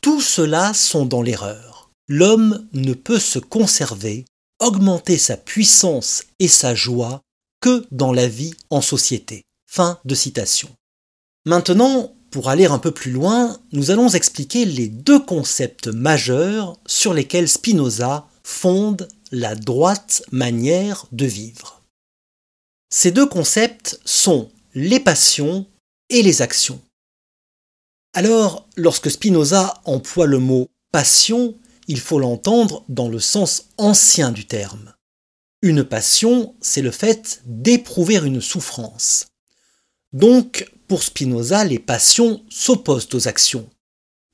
Tout 0.00 0.20
cela 0.20 0.72
sont 0.72 1.04
dans 1.04 1.22
l'erreur. 1.22 1.90
L'homme 2.08 2.66
ne 2.72 2.94
peut 2.94 3.18
se 3.18 3.38
conserver, 3.38 4.24
augmenter 4.60 5.18
sa 5.18 5.36
puissance 5.36 6.24
et 6.38 6.48
sa 6.48 6.74
joie 6.74 7.22
que 7.60 7.86
dans 7.90 8.12
la 8.12 8.28
vie 8.28 8.54
en 8.70 8.80
société. 8.80 9.42
Fin 9.66 9.98
de 10.04 10.14
citation. 10.14 10.68
Maintenant, 11.46 12.14
pour 12.30 12.48
aller 12.48 12.66
un 12.66 12.78
peu 12.78 12.92
plus 12.92 13.10
loin, 13.10 13.58
nous 13.72 13.90
allons 13.90 14.08
expliquer 14.08 14.64
les 14.64 14.88
deux 14.88 15.20
concepts 15.20 15.88
majeurs 15.88 16.78
sur 16.86 17.12
lesquels 17.12 17.48
Spinoza 17.48 18.28
fonde 18.42 19.08
la 19.32 19.54
droite 19.54 20.22
manière 20.30 21.06
de 21.12 21.26
vivre. 21.26 21.82
Ces 22.90 23.10
deux 23.10 23.26
concepts 23.26 24.00
sont 24.04 24.50
les 24.74 25.00
passions 25.00 25.66
et 26.08 26.22
les 26.22 26.42
actions. 26.42 26.80
Alors, 28.12 28.68
lorsque 28.76 29.10
Spinoza 29.10 29.80
emploie 29.84 30.26
le 30.26 30.38
mot 30.38 30.68
passion, 30.92 31.54
il 31.90 31.98
faut 31.98 32.20
l'entendre 32.20 32.84
dans 32.88 33.08
le 33.08 33.18
sens 33.18 33.64
ancien 33.76 34.30
du 34.30 34.46
terme. 34.46 34.94
Une 35.60 35.82
passion, 35.82 36.54
c'est 36.60 36.82
le 36.82 36.92
fait 36.92 37.42
d'éprouver 37.46 38.14
une 38.18 38.40
souffrance. 38.40 39.26
Donc, 40.12 40.70
pour 40.86 41.02
Spinoza, 41.02 41.64
les 41.64 41.80
passions 41.80 42.44
s'opposent 42.48 43.08
aux 43.12 43.26
actions. 43.26 43.68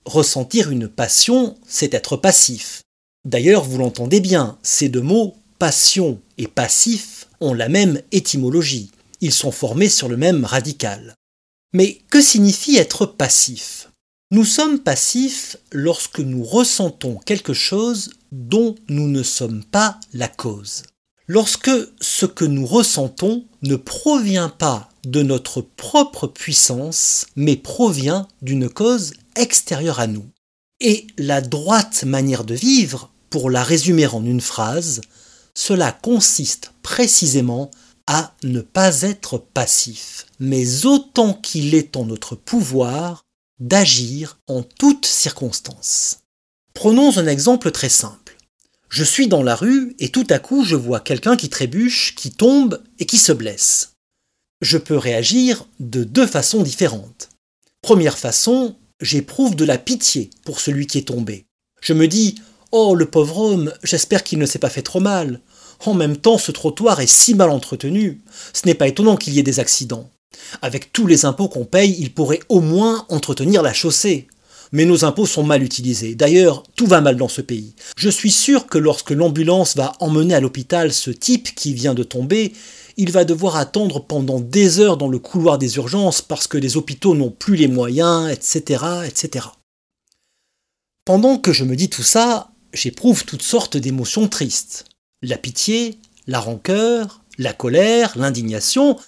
Ressentir 0.04 0.70
une 0.70 0.86
passion, 0.86 1.56
c'est 1.66 1.94
être 1.94 2.18
passif. 2.18 2.82
D'ailleurs, 3.24 3.64
vous 3.64 3.78
l'entendez 3.78 4.20
bien, 4.20 4.58
ces 4.62 4.90
deux 4.90 5.00
mots, 5.00 5.34
passion 5.58 6.20
et 6.36 6.48
passif, 6.48 7.26
ont 7.40 7.54
la 7.54 7.70
même 7.70 8.02
étymologie. 8.12 8.90
Ils 9.22 9.32
sont 9.32 9.50
formés 9.50 9.88
sur 9.88 10.10
le 10.10 10.18
même 10.18 10.44
radical. 10.44 11.14
Mais 11.72 12.02
que 12.10 12.20
signifie 12.20 12.76
être 12.76 13.06
passif? 13.06 13.85
Nous 14.32 14.44
sommes 14.44 14.80
passifs 14.80 15.56
lorsque 15.70 16.18
nous 16.18 16.42
ressentons 16.42 17.14
quelque 17.24 17.54
chose 17.54 18.10
dont 18.32 18.74
nous 18.88 19.06
ne 19.06 19.22
sommes 19.22 19.62
pas 19.62 20.00
la 20.12 20.26
cause. 20.26 20.82
Lorsque 21.28 21.70
ce 22.00 22.26
que 22.26 22.44
nous 22.44 22.66
ressentons 22.66 23.44
ne 23.62 23.76
provient 23.76 24.48
pas 24.48 24.88
de 25.04 25.22
notre 25.22 25.60
propre 25.60 26.26
puissance, 26.26 27.26
mais 27.36 27.54
provient 27.54 28.26
d'une 28.42 28.68
cause 28.68 29.12
extérieure 29.36 30.00
à 30.00 30.08
nous. 30.08 30.26
Et 30.80 31.06
la 31.18 31.40
droite 31.40 32.02
manière 32.04 32.42
de 32.42 32.54
vivre, 32.54 33.12
pour 33.30 33.48
la 33.48 33.62
résumer 33.62 34.08
en 34.08 34.24
une 34.24 34.40
phrase, 34.40 35.02
cela 35.54 35.92
consiste 35.92 36.72
précisément 36.82 37.70
à 38.08 38.34
ne 38.42 38.60
pas 38.60 39.02
être 39.02 39.38
passif, 39.38 40.26
mais 40.40 40.84
autant 40.84 41.32
qu'il 41.32 41.76
est 41.76 41.96
en 41.96 42.04
notre 42.04 42.34
pouvoir 42.34 43.25
d'agir 43.58 44.38
en 44.46 44.62
toutes 44.62 45.06
circonstances. 45.06 46.18
Prenons 46.74 47.16
un 47.18 47.26
exemple 47.26 47.70
très 47.70 47.88
simple. 47.88 48.36
Je 48.88 49.04
suis 49.04 49.28
dans 49.28 49.42
la 49.42 49.56
rue 49.56 49.94
et 49.98 50.10
tout 50.10 50.26
à 50.30 50.38
coup 50.38 50.64
je 50.64 50.76
vois 50.76 51.00
quelqu'un 51.00 51.36
qui 51.36 51.48
trébuche, 51.48 52.14
qui 52.14 52.30
tombe 52.30 52.82
et 52.98 53.06
qui 53.06 53.18
se 53.18 53.32
blesse 53.32 53.96
je 54.60 54.78
peux 54.78 54.96
réagir 54.96 55.66
de 55.80 56.04
deux 56.04 56.26
façons 56.26 56.62
différentes. 56.62 57.28
Première 57.82 58.18
façon, 58.18 58.76
j'éprouve 59.00 59.54
de 59.54 59.64
la 59.64 59.78
pitié 59.78 60.30
pour 60.44 60.60
celui 60.60 60.86
qui 60.86 60.98
est 60.98 61.08
tombé. 61.08 61.46
Je 61.80 61.92
me 61.92 62.08
dis 62.08 62.36
Oh, 62.72 62.94
le 62.94 63.06
pauvre 63.06 63.38
homme, 63.38 63.72
j'espère 63.82 64.24
qu'il 64.24 64.38
ne 64.38 64.46
s'est 64.46 64.58
pas 64.58 64.70
fait 64.70 64.82
trop 64.82 65.00
mal. 65.00 65.40
En 65.84 65.94
même 65.94 66.16
temps, 66.16 66.38
ce 66.38 66.52
trottoir 66.52 67.00
est 67.00 67.06
si 67.06 67.34
mal 67.34 67.50
entretenu. 67.50 68.20
Ce 68.52 68.66
n'est 68.66 68.74
pas 68.74 68.88
étonnant 68.88 69.16
qu'il 69.16 69.34
y 69.34 69.38
ait 69.38 69.44
des 69.44 69.60
accidents. 69.60 70.10
Avec 70.62 70.92
tous 70.92 71.06
les 71.06 71.24
impôts 71.24 71.48
qu'on 71.48 71.64
paye, 71.64 71.96
il 71.98 72.12
pourrait 72.12 72.40
au 72.48 72.60
moins 72.60 73.04
entretenir 73.08 73.62
la 73.62 73.72
chaussée. 73.72 74.28
Mais 74.72 74.84
nos 74.84 75.04
impôts 75.04 75.26
sont 75.26 75.44
mal 75.44 75.62
utilisés. 75.62 76.14
D'ailleurs, 76.14 76.64
tout 76.74 76.86
va 76.86 77.00
mal 77.00 77.16
dans 77.16 77.28
ce 77.28 77.40
pays. 77.40 77.74
Je 77.96 78.10
suis 78.10 78.32
sûr 78.32 78.66
que 78.66 78.78
lorsque 78.78 79.10
l'ambulance 79.10 79.76
va 79.76 79.92
emmener 80.00 80.34
à 80.34 80.40
l'hôpital 80.40 80.92
ce 80.92 81.10
type 81.10 81.54
qui 81.54 81.72
vient 81.72 81.94
de 81.94 82.02
tomber, 82.02 82.52
il 82.96 83.12
va 83.12 83.24
devoir 83.24 83.56
attendre 83.56 84.00
pendant 84.00 84.40
des 84.40 84.80
heures 84.80 84.96
dans 84.96 85.08
le 85.08 85.18
couloir 85.18 85.58
des 85.58 85.76
urgences 85.76 86.22
parce 86.22 86.46
que 86.46 86.58
les 86.58 86.76
hôpitaux 86.76 87.14
n'ont 87.14 87.30
plus 87.30 87.56
les 87.56 87.68
moyens, 87.68 88.30
etc., 88.30 88.84
etc. 89.06 89.46
Pendant 91.04 91.38
que 91.38 91.52
je 91.52 91.64
me 91.64 91.76
dis 91.76 91.88
tout 91.88 92.02
ça, 92.02 92.50
j'éprouve 92.72 93.24
toutes 93.24 93.42
sortes 93.42 93.76
d'émotions 93.76 94.28
tristes. 94.28 94.86
La 95.22 95.38
pitié, 95.38 95.98
la 96.26 96.40
rancœur, 96.40 97.20
la 97.38 97.52
colère, 97.52 98.18
l'indignation. 98.18 98.98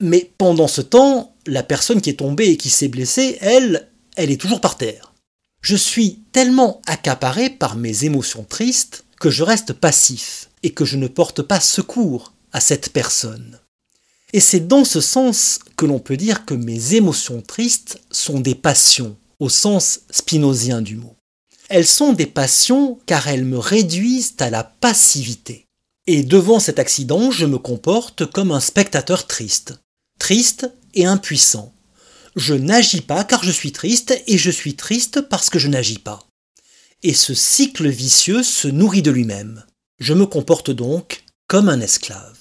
Mais 0.00 0.32
pendant 0.38 0.68
ce 0.68 0.80
temps, 0.80 1.34
la 1.46 1.62
personne 1.62 2.00
qui 2.00 2.10
est 2.10 2.18
tombée 2.18 2.48
et 2.48 2.56
qui 2.56 2.70
s'est 2.70 2.88
blessée, 2.88 3.36
elle, 3.40 3.90
elle 4.16 4.30
est 4.30 4.40
toujours 4.40 4.60
par 4.60 4.76
terre. 4.76 5.12
Je 5.60 5.76
suis 5.76 6.20
tellement 6.32 6.80
accaparé 6.86 7.50
par 7.50 7.76
mes 7.76 8.04
émotions 8.04 8.44
tristes 8.44 9.04
que 9.20 9.28
je 9.28 9.42
reste 9.42 9.74
passif 9.74 10.48
et 10.62 10.70
que 10.70 10.86
je 10.86 10.96
ne 10.96 11.06
porte 11.06 11.42
pas 11.42 11.60
secours 11.60 12.32
à 12.52 12.60
cette 12.60 12.90
personne. 12.90 13.60
Et 14.32 14.40
c'est 14.40 14.66
dans 14.66 14.84
ce 14.84 15.00
sens 15.00 15.58
que 15.76 15.86
l'on 15.86 15.98
peut 15.98 16.16
dire 16.16 16.46
que 16.46 16.54
mes 16.54 16.94
émotions 16.94 17.42
tristes 17.42 18.00
sont 18.10 18.40
des 18.40 18.54
passions, 18.54 19.16
au 19.38 19.48
sens 19.48 20.00
spinozien 20.10 20.80
du 20.80 20.96
mot. 20.96 21.16
Elles 21.68 21.86
sont 21.86 22.12
des 22.12 22.26
passions 22.26 22.98
car 23.06 23.28
elles 23.28 23.44
me 23.44 23.58
réduisent 23.58 24.34
à 24.38 24.50
la 24.50 24.64
passivité. 24.64 25.66
Et 26.06 26.22
devant 26.22 26.58
cet 26.58 26.78
accident, 26.78 27.30
je 27.30 27.46
me 27.46 27.58
comporte 27.58 28.26
comme 28.26 28.50
un 28.50 28.60
spectateur 28.60 29.26
triste. 29.26 29.74
Triste 30.20 30.70
et 30.94 31.06
impuissant. 31.06 31.72
Je 32.36 32.54
n'agis 32.54 33.00
pas 33.00 33.24
car 33.24 33.42
je 33.42 33.50
suis 33.50 33.72
triste 33.72 34.14
et 34.28 34.38
je 34.38 34.50
suis 34.50 34.76
triste 34.76 35.22
parce 35.22 35.50
que 35.50 35.58
je 35.58 35.66
n'agis 35.66 35.98
pas. 35.98 36.20
Et 37.02 37.14
ce 37.14 37.34
cycle 37.34 37.88
vicieux 37.88 38.44
se 38.44 38.68
nourrit 38.68 39.02
de 39.02 39.10
lui-même. 39.10 39.64
Je 39.98 40.12
me 40.14 40.26
comporte 40.26 40.70
donc 40.70 41.24
comme 41.48 41.70
un 41.70 41.80
esclave. 41.80 42.36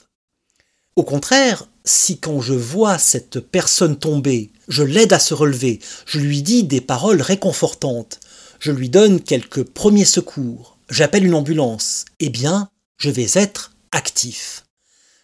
Au 0.97 1.03
contraire, 1.03 1.67
si 1.85 2.19
quand 2.19 2.41
je 2.41 2.53
vois 2.53 2.97
cette 2.99 3.39
personne 3.39 3.97
tomber, 3.97 4.51
je 4.67 4.83
l'aide 4.83 5.13
à 5.13 5.19
se 5.19 5.33
relever, 5.33 5.79
je 6.05 6.19
lui 6.19 6.43
dis 6.43 6.65
des 6.65 6.81
paroles 6.81 7.21
réconfortantes, 7.21 8.19
je 8.59 8.73
lui 8.73 8.89
donne 8.89 9.21
quelques 9.21 9.63
premiers 9.63 10.05
secours, 10.05 10.77
j'appelle 10.89 11.25
une 11.25 11.33
ambulance, 11.33 12.03
eh 12.19 12.29
bien, 12.29 12.69
je 12.97 13.09
vais 13.09 13.29
être 13.35 13.71
actif. 13.93 14.65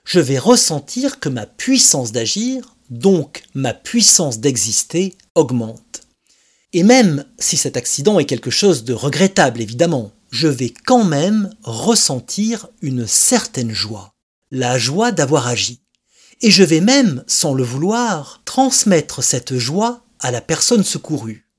Je 0.05 0.19
vais 0.19 0.39
ressentir 0.39 1.19
que 1.19 1.29
ma 1.29 1.45
puissance 1.45 2.11
d'agir, 2.11 2.75
donc 2.89 3.43
ma 3.53 3.73
puissance 3.73 4.39
d'exister, 4.39 5.17
augmente. 5.35 6.01
Et 6.73 6.83
même 6.83 7.25
si 7.39 7.57
cet 7.57 7.75
accident 7.75 8.19
est 8.19 8.25
quelque 8.25 8.51
chose 8.51 8.83
de 8.83 8.93
regrettable, 8.93 9.61
évidemment, 9.61 10.11
je 10.31 10.47
vais 10.47 10.73
quand 10.85 11.03
même 11.03 11.49
ressentir 11.63 12.67
une 12.81 13.07
certaine 13.07 13.71
joie 13.71 14.15
la 14.51 14.77
joie 14.77 15.11
d'avoir 15.11 15.47
agi. 15.47 15.81
Et 16.41 16.51
je 16.51 16.63
vais 16.63 16.81
même, 16.81 17.23
sans 17.27 17.53
le 17.53 17.63
vouloir, 17.63 18.41
transmettre 18.45 19.23
cette 19.23 19.57
joie 19.57 20.05
à 20.19 20.31
la 20.31 20.41
personne 20.41 20.83
secourue. 20.83 21.49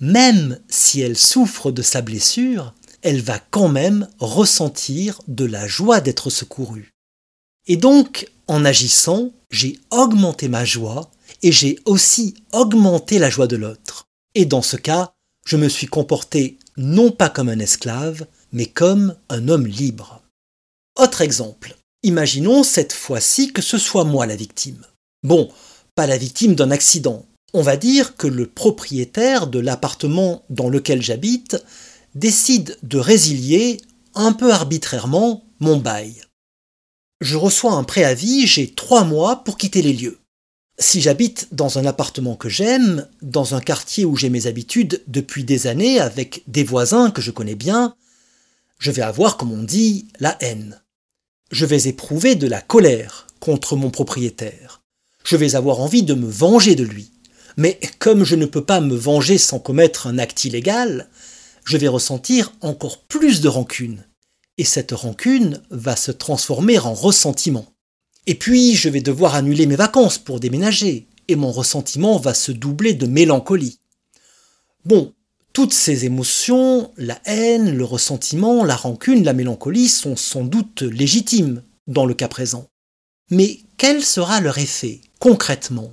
Même 0.00 0.58
si 0.68 1.00
elle 1.00 1.16
souffre 1.16 1.70
de 1.70 1.82
sa 1.82 2.02
blessure, 2.02 2.74
elle 3.02 3.20
va 3.20 3.38
quand 3.38 3.68
même 3.68 4.08
ressentir 4.18 5.20
de 5.28 5.44
la 5.44 5.66
joie 5.66 6.00
d'être 6.00 6.30
secourue. 6.30 6.93
Et 7.66 7.76
donc, 7.76 8.30
en 8.46 8.64
agissant, 8.64 9.30
j'ai 9.50 9.78
augmenté 9.90 10.48
ma 10.48 10.64
joie 10.64 11.10
et 11.42 11.52
j'ai 11.52 11.78
aussi 11.84 12.34
augmenté 12.52 13.18
la 13.18 13.30
joie 13.30 13.46
de 13.46 13.56
l'autre. 13.56 14.06
Et 14.34 14.44
dans 14.44 14.62
ce 14.62 14.76
cas, 14.76 15.12
je 15.46 15.56
me 15.56 15.68
suis 15.68 15.86
comporté 15.86 16.58
non 16.76 17.10
pas 17.10 17.28
comme 17.28 17.48
un 17.48 17.58
esclave, 17.58 18.26
mais 18.52 18.66
comme 18.66 19.14
un 19.28 19.48
homme 19.48 19.66
libre. 19.66 20.22
Autre 20.98 21.20
exemple. 21.20 21.76
Imaginons 22.02 22.64
cette 22.64 22.92
fois-ci 22.92 23.52
que 23.52 23.62
ce 23.62 23.78
soit 23.78 24.04
moi 24.04 24.26
la 24.26 24.36
victime. 24.36 24.84
Bon, 25.22 25.50
pas 25.94 26.06
la 26.06 26.18
victime 26.18 26.54
d'un 26.54 26.70
accident. 26.70 27.24
On 27.54 27.62
va 27.62 27.76
dire 27.76 28.16
que 28.16 28.26
le 28.26 28.46
propriétaire 28.46 29.46
de 29.46 29.58
l'appartement 29.58 30.44
dans 30.50 30.68
lequel 30.68 31.02
j'habite 31.02 31.56
décide 32.14 32.76
de 32.82 32.98
résilier 32.98 33.80
un 34.14 34.32
peu 34.32 34.52
arbitrairement 34.52 35.44
mon 35.60 35.76
bail. 35.76 36.20
Je 37.24 37.38
reçois 37.38 37.72
un 37.72 37.84
préavis, 37.84 38.46
j'ai 38.46 38.70
trois 38.70 39.02
mois 39.02 39.44
pour 39.44 39.56
quitter 39.56 39.80
les 39.80 39.94
lieux. 39.94 40.18
Si 40.78 41.00
j'habite 41.00 41.48
dans 41.52 41.78
un 41.78 41.86
appartement 41.86 42.36
que 42.36 42.50
j'aime, 42.50 43.08
dans 43.22 43.54
un 43.54 43.62
quartier 43.62 44.04
où 44.04 44.14
j'ai 44.14 44.28
mes 44.28 44.46
habitudes 44.46 45.02
depuis 45.06 45.42
des 45.42 45.66
années, 45.66 45.98
avec 46.00 46.42
des 46.48 46.64
voisins 46.64 47.10
que 47.10 47.22
je 47.22 47.30
connais 47.30 47.54
bien, 47.54 47.96
je 48.78 48.90
vais 48.90 49.00
avoir, 49.00 49.38
comme 49.38 49.52
on 49.52 49.62
dit, 49.62 50.06
la 50.20 50.36
haine. 50.40 50.82
Je 51.50 51.64
vais 51.64 51.88
éprouver 51.88 52.34
de 52.34 52.46
la 52.46 52.60
colère 52.60 53.26
contre 53.40 53.74
mon 53.74 53.88
propriétaire. 53.88 54.82
Je 55.24 55.38
vais 55.38 55.54
avoir 55.54 55.80
envie 55.80 56.02
de 56.02 56.12
me 56.12 56.28
venger 56.28 56.74
de 56.74 56.84
lui. 56.84 57.10
Mais 57.56 57.80
comme 58.00 58.24
je 58.24 58.36
ne 58.36 58.44
peux 58.44 58.66
pas 58.66 58.82
me 58.82 58.96
venger 58.96 59.38
sans 59.38 59.60
commettre 59.60 60.08
un 60.08 60.18
acte 60.18 60.44
illégal, 60.44 61.08
je 61.64 61.78
vais 61.78 61.88
ressentir 61.88 62.52
encore 62.60 63.00
plus 63.00 63.40
de 63.40 63.48
rancune. 63.48 64.04
Et 64.58 64.64
cette 64.64 64.92
rancune 64.92 65.60
va 65.70 65.96
se 65.96 66.12
transformer 66.12 66.78
en 66.78 66.94
ressentiment. 66.94 67.66
Et 68.26 68.34
puis, 68.34 68.74
je 68.74 68.88
vais 68.88 69.00
devoir 69.00 69.34
annuler 69.34 69.66
mes 69.66 69.76
vacances 69.76 70.18
pour 70.18 70.40
déménager, 70.40 71.06
et 71.28 71.36
mon 71.36 71.52
ressentiment 71.52 72.18
va 72.18 72.34
se 72.34 72.52
doubler 72.52 72.94
de 72.94 73.06
mélancolie. 73.06 73.78
Bon, 74.84 75.12
toutes 75.52 75.72
ces 75.72 76.04
émotions, 76.04 76.90
la 76.96 77.20
haine, 77.26 77.76
le 77.76 77.84
ressentiment, 77.84 78.64
la 78.64 78.76
rancune, 78.76 79.24
la 79.24 79.32
mélancolie, 79.32 79.88
sont 79.88 80.16
sans 80.16 80.44
doute 80.44 80.82
légitimes 80.82 81.62
dans 81.86 82.06
le 82.06 82.14
cas 82.14 82.28
présent. 82.28 82.68
Mais 83.30 83.60
quel 83.76 84.04
sera 84.04 84.40
leur 84.40 84.58
effet, 84.58 85.00
concrètement? 85.18 85.92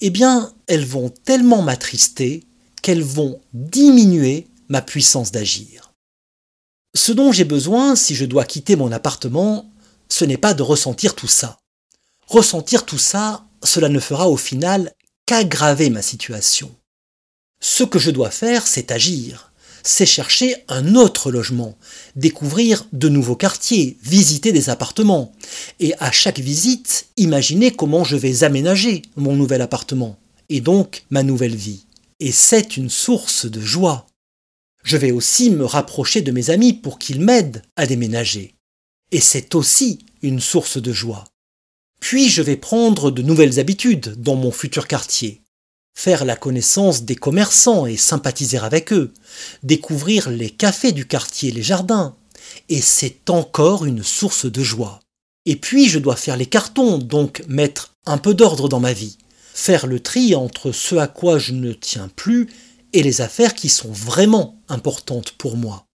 Eh 0.00 0.10
bien, 0.10 0.52
elles 0.66 0.84
vont 0.84 1.10
tellement 1.10 1.62
m'attrister 1.62 2.44
qu'elles 2.82 3.02
vont 3.02 3.40
diminuer 3.52 4.48
ma 4.68 4.82
puissance 4.82 5.32
d'agir. 5.32 5.91
Ce 6.94 7.12
dont 7.12 7.32
j'ai 7.32 7.44
besoin 7.44 7.96
si 7.96 8.14
je 8.14 8.24
dois 8.24 8.44
quitter 8.44 8.76
mon 8.76 8.92
appartement, 8.92 9.70
ce 10.08 10.24
n'est 10.24 10.36
pas 10.36 10.54
de 10.54 10.62
ressentir 10.62 11.14
tout 11.14 11.28
ça. 11.28 11.58
Ressentir 12.26 12.84
tout 12.84 12.98
ça, 12.98 13.46
cela 13.64 13.88
ne 13.88 14.00
fera 14.00 14.28
au 14.28 14.36
final 14.36 14.92
qu'aggraver 15.26 15.88
ma 15.90 16.02
situation. 16.02 16.70
Ce 17.60 17.84
que 17.84 17.98
je 17.98 18.10
dois 18.10 18.30
faire, 18.30 18.66
c'est 18.66 18.90
agir, 18.90 19.52
c'est 19.82 20.06
chercher 20.06 20.56
un 20.68 20.94
autre 20.94 21.30
logement, 21.30 21.76
découvrir 22.16 22.86
de 22.92 23.08
nouveaux 23.08 23.36
quartiers, 23.36 23.96
visiter 24.02 24.52
des 24.52 24.68
appartements, 24.68 25.32
et 25.80 25.94
à 25.98 26.12
chaque 26.12 26.40
visite, 26.40 27.06
imaginer 27.16 27.70
comment 27.70 28.04
je 28.04 28.16
vais 28.16 28.44
aménager 28.44 29.02
mon 29.16 29.34
nouvel 29.34 29.62
appartement, 29.62 30.18
et 30.48 30.60
donc 30.60 31.04
ma 31.10 31.22
nouvelle 31.22 31.56
vie. 31.56 31.86
Et 32.20 32.32
c'est 32.32 32.76
une 32.76 32.90
source 32.90 33.46
de 33.46 33.60
joie. 33.60 34.06
Je 34.82 34.96
vais 34.96 35.12
aussi 35.12 35.50
me 35.50 35.64
rapprocher 35.64 36.22
de 36.22 36.32
mes 36.32 36.50
amis 36.50 36.72
pour 36.72 36.98
qu'ils 36.98 37.20
m'aident 37.20 37.62
à 37.76 37.86
déménager. 37.86 38.54
Et 39.12 39.20
c'est 39.20 39.54
aussi 39.54 40.00
une 40.22 40.40
source 40.40 40.78
de 40.78 40.92
joie. 40.92 41.24
Puis 42.00 42.28
je 42.28 42.42
vais 42.42 42.56
prendre 42.56 43.10
de 43.10 43.22
nouvelles 43.22 43.60
habitudes 43.60 44.20
dans 44.20 44.34
mon 44.34 44.50
futur 44.50 44.88
quartier. 44.88 45.42
Faire 45.94 46.24
la 46.24 46.36
connaissance 46.36 47.02
des 47.02 47.14
commerçants 47.14 47.86
et 47.86 47.96
sympathiser 47.96 48.58
avec 48.58 48.92
eux. 48.92 49.12
Découvrir 49.62 50.30
les 50.30 50.50
cafés 50.50 50.92
du 50.92 51.06
quartier, 51.06 51.52
les 51.52 51.62
jardins. 51.62 52.16
Et 52.68 52.80
c'est 52.80 53.30
encore 53.30 53.84
une 53.84 54.02
source 54.02 54.46
de 54.46 54.62
joie. 54.62 55.00
Et 55.46 55.56
puis 55.56 55.88
je 55.88 55.98
dois 55.98 56.16
faire 56.16 56.36
les 56.36 56.46
cartons, 56.46 56.98
donc 56.98 57.44
mettre 57.46 57.94
un 58.06 58.18
peu 58.18 58.34
d'ordre 58.34 58.68
dans 58.68 58.80
ma 58.80 58.92
vie. 58.92 59.18
Faire 59.54 59.86
le 59.86 60.00
tri 60.00 60.34
entre 60.34 60.72
ce 60.72 60.96
à 60.96 61.06
quoi 61.06 61.38
je 61.38 61.52
ne 61.52 61.72
tiens 61.72 62.10
plus 62.16 62.48
et 62.92 63.02
les 63.02 63.20
affaires 63.20 63.54
qui 63.54 63.68
sont 63.68 63.90
vraiment 63.90 64.61
importantes 64.72 65.32
pour 65.32 65.56
moi. 65.56 65.86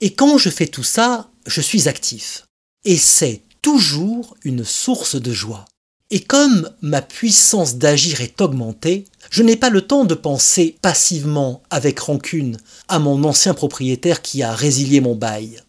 Et 0.00 0.14
quand 0.14 0.38
je 0.38 0.50
fais 0.50 0.66
tout 0.66 0.82
ça, 0.82 1.30
je 1.46 1.60
suis 1.60 1.88
actif. 1.88 2.46
Et 2.84 2.96
c'est 2.96 3.42
toujours 3.60 4.36
une 4.44 4.64
source 4.64 5.16
de 5.16 5.32
joie. 5.32 5.64
Et 6.10 6.20
comme 6.20 6.70
ma 6.82 7.00
puissance 7.00 7.76
d'agir 7.76 8.20
est 8.20 8.40
augmentée, 8.40 9.06
je 9.30 9.42
n'ai 9.42 9.56
pas 9.56 9.70
le 9.70 9.80
temps 9.80 10.04
de 10.04 10.14
penser 10.14 10.76
passivement 10.82 11.62
avec 11.70 12.00
rancune 12.00 12.58
à 12.88 12.98
mon 12.98 13.24
ancien 13.24 13.54
propriétaire 13.54 14.20
qui 14.20 14.42
a 14.42 14.54
résilié 14.54 15.00
mon 15.00 15.14
bail. 15.14 15.62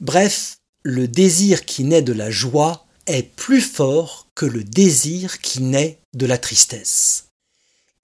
Bref, 0.00 0.58
le 0.84 1.08
désir 1.08 1.64
qui 1.64 1.82
naît 1.82 2.02
de 2.02 2.12
la 2.12 2.30
joie 2.30 2.86
est 3.06 3.24
plus 3.34 3.60
fort 3.60 4.28
que 4.36 4.46
le 4.46 4.62
désir 4.62 5.40
qui 5.40 5.62
naît 5.62 5.98
de 6.14 6.26
la 6.26 6.38
tristesse. 6.38 7.25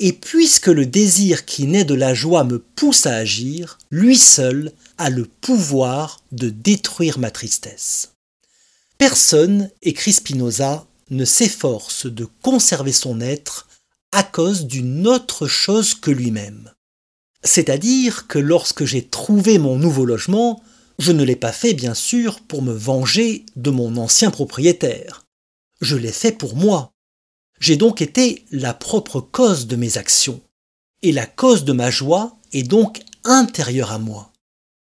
Et 0.05 0.13
puisque 0.13 0.67
le 0.67 0.85
désir 0.85 1.45
qui 1.45 1.65
naît 1.69 1.85
de 1.85 1.95
la 1.95 2.13
joie 2.13 2.43
me 2.43 2.59
pousse 2.59 3.07
à 3.07 3.15
agir, 3.15 3.79
lui 3.93 4.19
seul 4.19 4.73
a 4.99 5.11
le 5.11 5.27
pouvoir 5.27 6.25
de 6.33 6.51
détruire 6.51 7.21
ma 7.21 7.31
tristesse. 7.31 8.11
Personne, 8.99 9.71
écrit 9.81 10.13
Spinoza, 10.13 10.89
ne 11.11 11.25
s'efforce 11.25 12.07
de 12.07 12.27
conserver 12.43 12.91
son 12.91 13.21
être 13.21 13.69
à 14.11 14.25
cause 14.25 14.67
d'une 14.67 15.07
autre 15.07 15.47
chose 15.47 15.95
que 15.95 16.11
lui-même. 16.11 16.73
C'est-à-dire 17.45 18.27
que 18.27 18.41
lorsque 18.41 18.85
j'ai 18.85 19.07
trouvé 19.07 19.59
mon 19.59 19.77
nouveau 19.77 20.05
logement, 20.05 20.65
je 20.99 21.13
ne 21.13 21.23
l'ai 21.23 21.37
pas 21.37 21.53
fait 21.53 21.75
bien 21.75 21.95
sûr 21.95 22.41
pour 22.41 22.63
me 22.63 22.73
venger 22.73 23.47
de 23.55 23.71
mon 23.71 23.97
ancien 23.97 24.33
propriétaire. 24.33 25.27
Je 25.81 25.95
l'ai 25.95 26.11
fait 26.11 26.33
pour 26.33 26.57
moi. 26.57 26.92
J'ai 27.63 27.77
donc 27.77 28.03
été 28.03 28.45
la 28.51 28.75
propre 28.75 29.21
cause 29.21 29.69
de 29.69 29.77
mes 29.77 29.97
actions. 29.97 30.41
Et 31.03 31.13
la 31.13 31.27
cause 31.27 31.65
de 31.65 31.73
ma 31.73 31.93
joie 31.93 32.37
est 32.53 32.65
donc 32.65 33.03
intérieure 33.23 33.93
à 33.93 34.01
moi. 34.01 34.33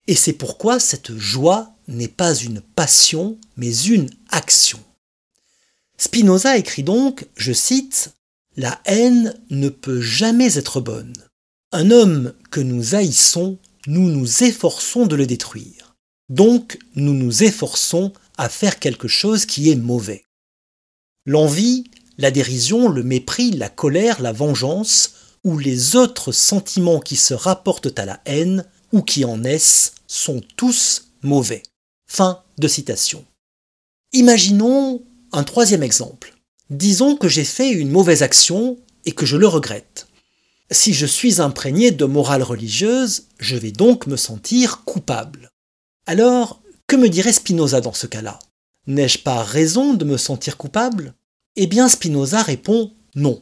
Et 0.05 0.13
c'est 0.13 0.33
pourquoi 0.33 0.79
cette 0.79 1.17
joie 1.17 1.73
n'est 1.87 2.07
pas 2.07 2.35
une 2.35 2.61
passion, 2.61 3.39
mais 3.57 3.75
une 3.75 4.07
action. 4.29 4.79
Spinoza 5.97 6.57
écrit 6.57 6.83
donc, 6.83 7.25
je 7.35 7.53
cite, 7.53 8.13
La 8.55 8.79
haine 8.85 9.33
ne 9.49 9.69
peut 9.69 10.01
jamais 10.01 10.59
être 10.59 10.79
bonne. 10.79 11.15
Un 11.71 11.89
homme 11.89 12.35
que 12.51 12.61
nous 12.61 12.93
haïssons, 12.93 13.57
nous 13.87 14.11
nous 14.11 14.43
efforçons 14.43 15.07
de 15.07 15.15
le 15.15 15.25
détruire. 15.25 15.95
Donc 16.29 16.77
nous 16.93 17.15
nous 17.15 17.41
efforçons 17.41 18.13
à 18.37 18.47
faire 18.47 18.77
quelque 18.77 19.07
chose 19.07 19.47
qui 19.47 19.71
est 19.71 19.75
mauvais. 19.75 20.27
L'envie, 21.25 21.83
la 22.19 22.31
dérision, 22.31 22.89
le 22.89 23.01
mépris, 23.01 23.51
la 23.51 23.69
colère, 23.69 24.21
la 24.21 24.33
vengeance, 24.33 25.13
ou 25.45 25.57
les 25.57 25.95
autres 25.95 26.33
sentiments 26.33 26.99
qui 26.99 27.15
se 27.15 27.33
rapportent 27.33 27.97
à 27.97 28.03
la 28.03 28.19
haine, 28.25 28.65
ou 28.91 29.01
qui 29.01 29.23
en 29.23 29.37
naissent, 29.37 29.93
sont 30.05 30.41
tous 30.57 31.13
mauvais. 31.23 31.63
Fin 32.07 32.43
de 32.57 32.67
citation. 32.67 33.25
Imaginons 34.11 35.01
un 35.31 35.43
troisième 35.43 35.81
exemple. 35.81 36.35
Disons 36.69 37.15
que 37.15 37.29
j'ai 37.29 37.45
fait 37.45 37.71
une 37.71 37.89
mauvaise 37.89 38.21
action 38.21 38.77
et 39.05 39.13
que 39.13 39.25
je 39.25 39.37
le 39.37 39.47
regrette. 39.47 40.07
Si 40.71 40.93
je 40.93 41.05
suis 41.05 41.39
imprégné 41.39 41.91
de 41.91 42.03
morale 42.03 42.43
religieuse, 42.43 43.27
je 43.39 43.55
vais 43.55 43.71
donc 43.71 44.07
me 44.07 44.17
sentir 44.17 44.83
coupable. 44.83 45.51
Alors, 46.05 46.61
que 46.85 46.97
me 46.97 47.07
dirait 47.07 47.31
Spinoza 47.31 47.79
dans 47.79 47.93
ce 47.93 48.07
cas-là? 48.07 48.39
N'ai-je 48.87 49.19
pas 49.19 49.41
raison 49.41 49.93
de 49.93 50.03
me 50.03 50.17
sentir 50.17 50.57
coupable? 50.57 51.13
Eh 51.55 51.67
bien, 51.67 51.89
Spinoza 51.89 52.41
répond 52.41 52.93
non. 53.15 53.41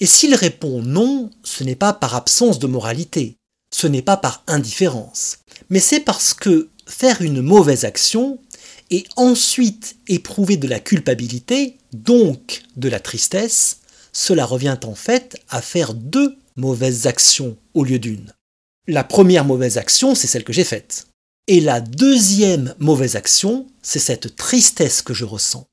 Et 0.00 0.06
s'il 0.06 0.34
répond 0.34 0.82
non, 0.82 1.30
ce 1.42 1.64
n'est 1.64 1.76
pas 1.76 1.92
par 1.92 2.14
absence 2.14 2.58
de 2.58 2.66
moralité, 2.66 3.38
ce 3.70 3.86
n'est 3.86 4.02
pas 4.02 4.16
par 4.16 4.42
indifférence, 4.46 5.38
mais 5.70 5.80
c'est 5.80 6.00
parce 6.00 6.34
que 6.34 6.70
faire 6.86 7.22
une 7.22 7.42
mauvaise 7.42 7.84
action 7.84 8.38
et 8.90 9.04
ensuite 9.16 9.96
éprouver 10.08 10.56
de 10.56 10.68
la 10.68 10.80
culpabilité, 10.80 11.78
donc 11.92 12.62
de 12.76 12.88
la 12.88 13.00
tristesse, 13.00 13.78
cela 14.12 14.44
revient 14.44 14.78
en 14.84 14.94
fait 14.94 15.36
à 15.48 15.60
faire 15.60 15.94
deux 15.94 16.36
mauvaises 16.56 17.06
actions 17.06 17.56
au 17.74 17.84
lieu 17.84 17.98
d'une. 17.98 18.32
La 18.86 19.04
première 19.04 19.44
mauvaise 19.44 19.78
action, 19.78 20.14
c'est 20.14 20.28
celle 20.28 20.44
que 20.44 20.52
j'ai 20.52 20.64
faite. 20.64 21.08
Et 21.48 21.60
la 21.60 21.80
deuxième 21.80 22.74
mauvaise 22.78 23.16
action, 23.16 23.66
c'est 23.82 23.98
cette 23.98 24.36
tristesse 24.36 25.02
que 25.02 25.14
je 25.14 25.24
ressens. 25.24 25.66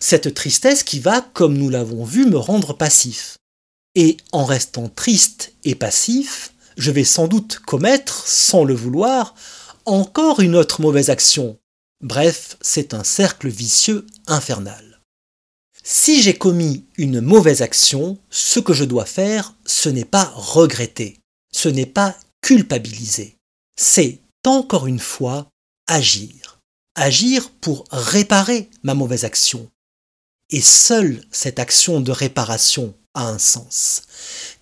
Cette 0.00 0.34
tristesse 0.34 0.82
qui 0.82 0.98
va, 0.98 1.20
comme 1.20 1.56
nous 1.56 1.68
l'avons 1.68 2.04
vu, 2.04 2.26
me 2.26 2.38
rendre 2.38 2.72
passif. 2.72 3.36
Et 3.94 4.16
en 4.32 4.44
restant 4.44 4.88
triste 4.88 5.52
et 5.64 5.74
passif, 5.74 6.52
je 6.76 6.90
vais 6.90 7.04
sans 7.04 7.28
doute 7.28 7.58
commettre, 7.58 8.26
sans 8.26 8.64
le 8.64 8.74
vouloir, 8.74 9.34
encore 9.84 10.40
une 10.40 10.56
autre 10.56 10.80
mauvaise 10.80 11.10
action. 11.10 11.58
Bref, 12.02 12.56
c'est 12.62 12.94
un 12.94 13.04
cercle 13.04 13.48
vicieux 13.48 14.06
infernal. 14.26 15.00
Si 15.82 16.22
j'ai 16.22 16.36
commis 16.36 16.86
une 16.96 17.20
mauvaise 17.20 17.62
action, 17.62 18.18
ce 18.30 18.60
que 18.60 18.72
je 18.72 18.84
dois 18.84 19.06
faire, 19.06 19.54
ce 19.66 19.88
n'est 19.88 20.04
pas 20.04 20.32
regretter, 20.34 21.18
ce 21.52 21.68
n'est 21.68 21.86
pas 21.86 22.16
culpabiliser, 22.42 23.36
c'est 23.76 24.20
encore 24.46 24.86
une 24.86 24.98
fois 24.98 25.48
agir. 25.86 26.58
Agir 26.94 27.50
pour 27.50 27.84
réparer 27.90 28.70
ma 28.82 28.94
mauvaise 28.94 29.24
action. 29.24 29.70
Et 30.50 30.60
seule 30.60 31.22
cette 31.30 31.58
action 31.58 32.00
de 32.00 32.10
réparation 32.10 32.94
a 33.14 33.28
un 33.28 33.38
sens, 33.38 34.02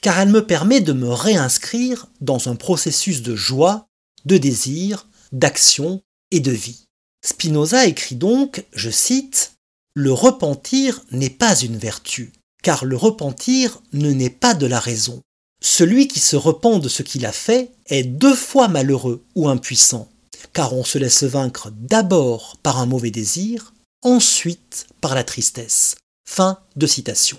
car 0.03 0.19
elle 0.19 0.29
me 0.29 0.47
permet 0.47 0.81
de 0.81 0.93
me 0.93 1.09
réinscrire 1.09 2.07
dans 2.21 2.49
un 2.49 2.57
processus 2.57 3.23
de 3.23 3.35
joie, 3.35 3.87
de 4.25 4.37
désir, 4.37 5.09
d'action 5.33 6.03
et 6.31 6.41
de 6.41 6.53
vie. 6.53 6.85
Spinoza 7.25 7.87
écrit 7.87 8.17
donc, 8.17 8.65
je 8.75 8.91
cite, 8.91 9.55
Le 9.95 10.13
repentir 10.13 11.03
n'est 11.11 11.31
pas 11.31 11.59
une 11.59 11.79
vertu, 11.79 12.33
car 12.63 12.85
le 12.85 12.97
repentir 12.97 13.83
ne 13.93 14.13
naît 14.13 14.31
pas 14.31 14.55
de 14.55 14.67
la 14.67 14.81
raison. 14.81 15.23
Celui 15.61 16.07
qui 16.07 16.21
se 16.21 16.37
repent 16.37 16.81
de 16.81 16.89
ce 16.89 17.03
qu'il 17.03 17.27
a 17.27 17.33
fait 17.33 17.73
est 17.87 18.05
deux 18.05 18.35
fois 18.35 18.69
malheureux 18.69 19.25
ou 19.35 19.49
impuissant, 19.49 20.09
car 20.53 20.75
on 20.75 20.85
se 20.85 20.99
laisse 20.99 21.25
vaincre 21.25 21.73
d'abord 21.75 22.57
par 22.63 22.79
un 22.79 22.87
mauvais 22.87 23.11
désir, 23.11 23.73
ensuite 24.03 24.87
par 25.01 25.15
la 25.15 25.25
tristesse. 25.25 25.97
Fin 26.25 26.59
de 26.77 26.87
citation. 26.87 27.39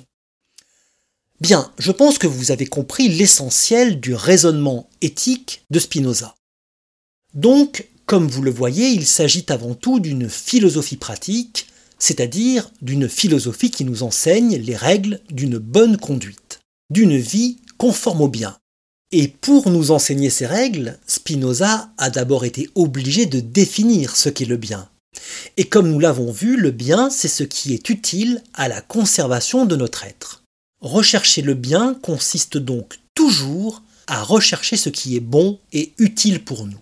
Bien, 1.41 1.71
je 1.77 1.91
pense 1.91 2.17
que 2.17 2.27
vous 2.27 2.51
avez 2.51 2.65
compris 2.65 3.07
l'essentiel 3.07 3.99
du 3.99 4.13
raisonnement 4.13 4.89
éthique 5.01 5.63
de 5.69 5.79
Spinoza. 5.79 6.35
Donc, 7.33 7.87
comme 8.05 8.27
vous 8.27 8.41
le 8.41 8.51
voyez, 8.51 8.89
il 8.89 9.05
s'agit 9.05 9.45
avant 9.49 9.73
tout 9.73 9.99
d'une 9.99 10.29
philosophie 10.29 10.97
pratique, 10.97 11.67
c'est-à-dire 11.97 12.71
d'une 12.81 13.07
philosophie 13.07 13.71
qui 13.71 13.85
nous 13.85 14.03
enseigne 14.03 14.57
les 14.57 14.75
règles 14.75 15.21
d'une 15.29 15.59
bonne 15.59 15.97
conduite, 15.97 16.59
d'une 16.89 17.17
vie 17.17 17.57
conforme 17.77 18.21
au 18.21 18.27
bien. 18.27 18.57
Et 19.11 19.27
pour 19.27 19.69
nous 19.69 19.91
enseigner 19.91 20.29
ces 20.29 20.45
règles, 20.45 20.99
Spinoza 21.07 21.89
a 21.97 22.09
d'abord 22.09 22.45
été 22.45 22.69
obligé 22.75 23.25
de 23.25 23.39
définir 23.39 24.15
ce 24.15 24.29
qu'est 24.29 24.45
le 24.45 24.57
bien. 24.57 24.89
Et 25.57 25.65
comme 25.65 25.89
nous 25.89 25.99
l'avons 25.99 26.31
vu, 26.31 26.57
le 26.57 26.71
bien, 26.71 27.09
c'est 27.09 27.27
ce 27.27 27.43
qui 27.43 27.73
est 27.73 27.89
utile 27.89 28.43
à 28.53 28.67
la 28.67 28.81
conservation 28.81 29.65
de 29.65 29.75
notre 29.75 30.05
être. 30.05 30.43
Rechercher 30.81 31.41
le 31.41 31.53
bien 31.53 31.95
consiste 31.95 32.57
donc 32.57 32.99
toujours 33.13 33.81
à 34.07 34.23
rechercher 34.23 34.77
ce 34.77 34.89
qui 34.89 35.15
est 35.15 35.21
bon 35.21 35.59
et 35.73 35.93
utile 35.97 36.43
pour 36.43 36.65
nous. 36.65 36.79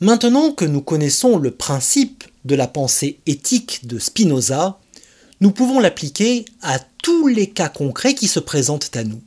Maintenant 0.00 0.52
que 0.52 0.64
nous 0.64 0.82
connaissons 0.82 1.38
le 1.38 1.50
principe 1.50 2.24
de 2.44 2.54
la 2.54 2.66
pensée 2.66 3.20
éthique 3.26 3.86
de 3.86 3.98
Spinoza, 3.98 4.78
nous 5.40 5.50
pouvons 5.50 5.80
l'appliquer 5.80 6.44
à 6.60 6.78
tous 7.02 7.26
les 7.26 7.50
cas 7.50 7.68
concrets 7.68 8.14
qui 8.14 8.28
se 8.28 8.40
présentent 8.40 8.94
à 8.96 9.04
nous. 9.04 9.22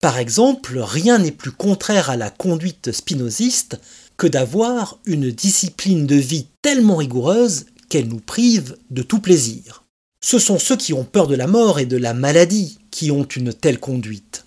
Par 0.00 0.18
exemple, 0.18 0.78
rien 0.78 1.18
n'est 1.18 1.30
plus 1.30 1.52
contraire 1.52 2.10
à 2.10 2.16
la 2.16 2.30
conduite 2.30 2.92
spinoziste 2.92 3.78
que 4.20 4.26
d'avoir 4.26 4.98
une 5.06 5.30
discipline 5.30 6.06
de 6.06 6.14
vie 6.14 6.46
tellement 6.60 6.96
rigoureuse 6.96 7.64
qu'elle 7.88 8.06
nous 8.06 8.20
prive 8.20 8.76
de 8.90 9.00
tout 9.00 9.18
plaisir. 9.18 9.84
Ce 10.22 10.38
sont 10.38 10.58
ceux 10.58 10.76
qui 10.76 10.92
ont 10.92 11.04
peur 11.04 11.26
de 11.26 11.34
la 11.34 11.46
mort 11.46 11.80
et 11.80 11.86
de 11.86 11.96
la 11.96 12.12
maladie 12.12 12.78
qui 12.90 13.10
ont 13.10 13.24
une 13.24 13.54
telle 13.54 13.80
conduite. 13.80 14.44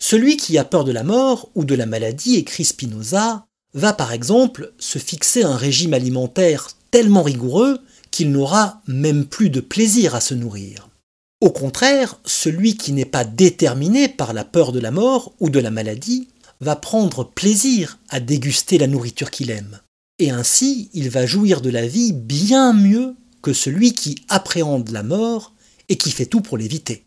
Celui 0.00 0.36
qui 0.36 0.56
a 0.56 0.64
peur 0.64 0.84
de 0.84 0.92
la 0.92 1.02
mort 1.02 1.50
ou 1.56 1.64
de 1.64 1.74
la 1.74 1.84
maladie, 1.84 2.36
écrit 2.36 2.64
Spinoza, 2.64 3.44
va 3.74 3.92
par 3.92 4.12
exemple 4.12 4.72
se 4.78 5.00
fixer 5.00 5.42
un 5.42 5.56
régime 5.56 5.94
alimentaire 5.94 6.68
tellement 6.92 7.24
rigoureux 7.24 7.80
qu'il 8.12 8.30
n'aura 8.30 8.82
même 8.86 9.26
plus 9.26 9.50
de 9.50 9.60
plaisir 9.60 10.14
à 10.14 10.20
se 10.20 10.34
nourrir. 10.34 10.90
Au 11.40 11.50
contraire, 11.50 12.20
celui 12.24 12.76
qui 12.76 12.92
n'est 12.92 13.04
pas 13.04 13.24
déterminé 13.24 14.08
par 14.08 14.32
la 14.32 14.44
peur 14.44 14.70
de 14.70 14.78
la 14.78 14.92
mort 14.92 15.32
ou 15.40 15.50
de 15.50 15.58
la 15.58 15.72
maladie 15.72 16.28
va 16.62 16.76
prendre 16.76 17.24
plaisir 17.24 17.98
à 18.08 18.20
déguster 18.20 18.78
la 18.78 18.86
nourriture 18.86 19.30
qu'il 19.30 19.50
aime. 19.50 19.80
Et 20.18 20.30
ainsi, 20.30 20.90
il 20.94 21.10
va 21.10 21.26
jouir 21.26 21.60
de 21.60 21.70
la 21.70 21.86
vie 21.86 22.12
bien 22.12 22.72
mieux 22.72 23.16
que 23.42 23.52
celui 23.52 23.92
qui 23.94 24.24
appréhende 24.28 24.90
la 24.90 25.02
mort 25.02 25.52
et 25.88 25.96
qui 25.96 26.12
fait 26.12 26.26
tout 26.26 26.40
pour 26.40 26.56
l'éviter. 26.56 27.04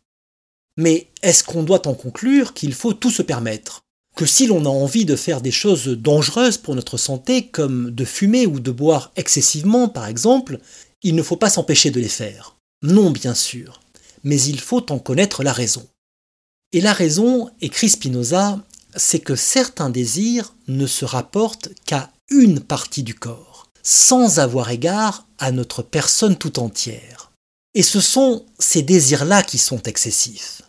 Mais 0.78 1.08
est-ce 1.22 1.46
qu'on 1.46 1.64
doit 1.64 1.88
en 1.88 1.94
conclure 1.94 2.54
qu'il 2.54 2.74
faut 2.74 2.94
tout 2.94 3.12
se 3.12 3.22
permettre? 3.22 3.82
Que 4.18 4.26
si 4.26 4.46
l'on 4.48 4.66
a 4.66 4.70
envie 4.70 5.06
de 5.06 5.16
faire 5.16 5.40
des 5.40 5.52
choses 5.52 5.88
dangereuses 5.88 6.58
pour 6.58 6.76
notre 6.76 6.98
santé, 6.98 7.48
comme 7.48 7.92
de 7.92 8.06
fumer 8.06 8.46
ou 8.46 8.60
de 8.60 8.72
boire 8.72 9.14
excessivement 9.16 9.88
par 9.88 10.08
exemple, 10.08 10.60
il 11.02 11.16
ne 11.16 11.24
faut 11.24 11.38
pas 11.38 11.50
s'empêcher 11.50 11.92
de 11.92 12.02
les 12.02 12.10
faire 12.10 12.58
Non 12.84 13.10
bien 13.10 13.34
sûr, 13.34 13.82
mais 14.26 14.42
il 14.42 14.60
faut 14.60 14.92
en 14.92 15.00
connaître 15.00 15.44
la 15.44 15.54
raison. 15.54 15.88
Et 16.74 16.82
la 16.82 16.92
raison, 16.92 17.50
écrit 17.62 17.88
Spinoza, 17.88 18.60
c'est 18.96 19.20
que 19.20 19.36
certains 19.36 19.90
désirs 19.90 20.54
ne 20.68 20.88
se 20.88 21.06
rapportent 21.06 21.70
qu'à 21.86 22.12
une 22.30 22.60
partie 22.60 23.04
du 23.04 23.14
corps 23.14 23.56
sans 23.86 24.40
avoir 24.40 24.72
égard 24.72 25.28
à 25.38 25.52
notre 25.52 25.84
personne 25.84 26.36
tout 26.36 26.60
entière. 26.60 27.32
Et 27.76 27.84
ce 27.84 28.02
sont 28.02 28.46
ces 28.58 28.82
désirs-là 28.82 29.44
qui 29.44 29.60
sont 29.60 29.82
excessifs. 29.84 30.64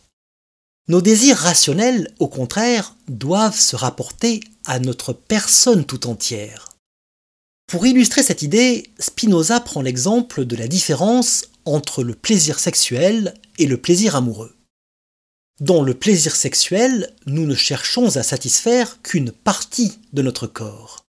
Nos 0.88 1.00
désirs 1.00 1.38
rationnels, 1.38 2.12
au 2.18 2.28
contraire, 2.28 2.94
doivent 3.08 3.58
se 3.58 3.74
rapporter 3.74 4.40
à 4.66 4.78
notre 4.80 5.14
personne 5.14 5.86
tout 5.86 6.06
entière. 6.06 6.74
Pour 7.66 7.86
illustrer 7.86 8.22
cette 8.22 8.42
idée, 8.42 8.90
Spinoza 8.98 9.60
prend 9.60 9.80
l'exemple 9.80 10.44
de 10.44 10.54
la 10.54 10.68
différence 10.68 11.46
entre 11.64 12.04
le 12.04 12.14
plaisir 12.14 12.58
sexuel 12.58 13.34
et 13.58 13.66
le 13.66 13.78
plaisir 13.78 14.14
amoureux. 14.14 14.55
Dans 15.60 15.82
le 15.82 15.94
plaisir 15.94 16.36
sexuel, 16.36 17.14
nous 17.24 17.46
ne 17.46 17.54
cherchons 17.54 18.16
à 18.16 18.22
satisfaire 18.22 19.00
qu'une 19.00 19.32
partie 19.32 19.98
de 20.12 20.20
notre 20.20 20.46
corps. 20.46 21.06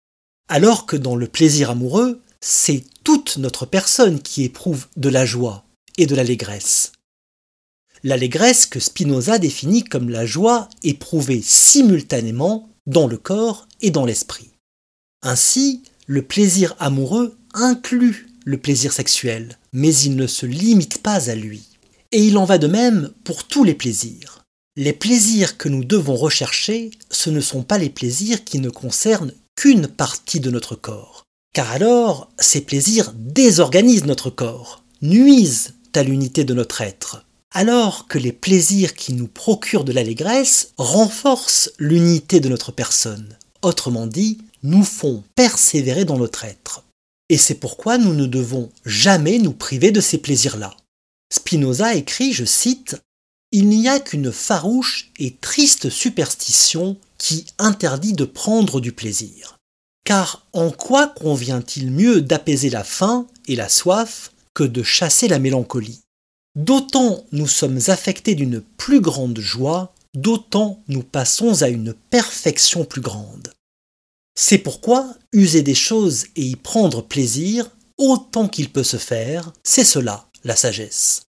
Alors 0.48 0.86
que 0.86 0.96
dans 0.96 1.18
le 1.18 1.28
plaisir 1.28 1.70
amoureux, 1.70 2.22
c'est 2.40 2.86
toute 3.04 3.38
notre 3.38 3.66
personne 3.66 4.22
qui 4.22 4.46
éprouve 4.46 4.88
de 4.96 5.10
la 5.10 5.26
joie 5.26 5.66
et 5.98 6.06
de 6.06 6.16
l'allégresse. 6.16 6.94
L'allégresse 8.04 8.66
que 8.66 8.80
Spinoza 8.80 9.38
définit 9.38 9.84
comme 9.84 10.10
la 10.10 10.26
joie 10.26 10.70
éprouvée 10.82 11.42
simultanément 11.44 12.70
dans 12.86 13.08
le 13.08 13.18
corps 13.18 13.68
et 13.82 13.92
dans 13.92 14.06
l'esprit. 14.06 14.52
Ainsi, 15.24 15.84
le 16.06 16.22
plaisir 16.22 16.74
amoureux 16.80 17.38
inclut 17.54 18.30
le 18.46 18.58
plaisir 18.58 18.94
sexuel, 18.94 19.58
mais 19.74 19.94
il 19.94 20.16
ne 20.16 20.26
se 20.28 20.46
limite 20.46 21.00
pas 21.00 21.30
à 21.30 21.36
lui. 21.36 21.64
Et 22.14 22.26
il 22.26 22.38
en 22.38 22.46
va 22.46 22.58
de 22.58 22.68
même 22.68 23.12
pour 23.26 23.44
tous 23.46 23.66
les 23.66 23.74
plaisirs. 23.74 24.37
Les 24.80 24.94
plaisirs 24.94 25.58
que 25.58 25.70
nous 25.70 25.84
devons 25.84 26.16
rechercher, 26.16 26.92
ce 27.10 27.32
ne 27.32 27.42
sont 27.42 27.64
pas 27.64 27.80
les 27.80 27.90
plaisirs 27.90 28.44
qui 28.44 28.60
ne 28.60 28.70
concernent 28.70 29.34
qu'une 29.56 29.88
partie 29.88 30.40
de 30.40 30.52
notre 30.52 30.76
corps. 30.76 31.24
Car 31.56 31.72
alors, 31.72 32.30
ces 32.38 32.62
plaisirs 32.62 33.12
désorganisent 33.16 34.06
notre 34.06 34.30
corps, 34.30 34.84
nuisent 35.02 35.74
à 35.96 36.04
l'unité 36.04 36.44
de 36.44 36.54
notre 36.54 36.82
être. 36.82 37.26
Alors 37.56 38.08
que 38.08 38.20
les 38.20 38.32
plaisirs 38.32 38.94
qui 38.94 39.14
nous 39.14 39.28
procurent 39.28 39.84
de 39.84 39.94
l'allégresse 39.94 40.74
renforcent 40.78 41.72
l'unité 41.80 42.40
de 42.40 42.50
notre 42.50 42.72
personne. 42.72 43.36
Autrement 43.64 44.06
dit, 44.06 44.38
nous 44.62 44.84
font 44.84 45.24
persévérer 45.34 46.06
dans 46.06 46.20
notre 46.20 46.46
être. 46.46 46.84
Et 47.30 47.38
c'est 47.38 47.56
pourquoi 47.56 47.98
nous 47.98 48.14
ne 48.14 48.28
devons 48.28 48.70
jamais 48.86 49.40
nous 49.40 49.54
priver 49.54 49.90
de 49.90 50.02
ces 50.02 50.20
plaisirs-là. 50.20 50.78
Spinoza 51.34 51.96
écrit, 51.96 52.32
je 52.32 52.46
cite, 52.46 52.98
Il 53.52 53.70
n'y 53.70 53.88
a 53.88 54.00
qu'une 54.00 54.32
farouche 54.32 55.12
et 55.20 55.36
triste 55.36 55.90
superstition 55.90 56.98
qui 57.18 57.46
interdit 57.58 58.14
de 58.14 58.26
prendre 58.26 58.82
du 58.82 58.92
plaisir. 58.92 59.58
Car 60.04 60.46
en 60.54 60.72
quoi 60.72 61.08
convient-il 61.08 61.92
mieux 61.92 62.22
d'apaiser 62.22 62.70
la 62.70 62.84
faim 62.84 63.28
et 63.48 63.56
la 63.56 63.70
soif 63.70 64.32
que 64.54 64.64
de 64.64 64.84
chasser 64.84 65.28
la 65.28 65.40
mélancolie? 65.40 66.02
D'autant 66.56 67.24
nous 67.32 67.48
sommes 67.48 67.80
affectés 67.88 68.36
d'une 68.36 68.62
plus 68.62 69.00
grande 69.00 69.40
joie, 69.40 69.94
d'autant 70.16 70.82
nous 70.88 71.04
passons 71.04 71.62
à 71.62 71.70
une 71.70 71.94
perfection 71.94 72.84
plus 72.84 73.02
grande. 73.02 73.54
C'est 74.36 74.58
pourquoi 74.58 75.14
user 75.34 75.62
des 75.62 75.76
choses 75.76 76.26
et 76.36 76.44
y 76.44 76.56
prendre 76.56 77.02
plaisir, 77.02 77.70
autant 77.98 78.48
qu'il 78.48 78.72
peut 78.72 78.84
se 78.84 78.98
faire, 78.98 79.54
c'est 79.64 79.84
cela, 79.84 80.28
la 80.44 80.56
sagesse. 80.56 81.27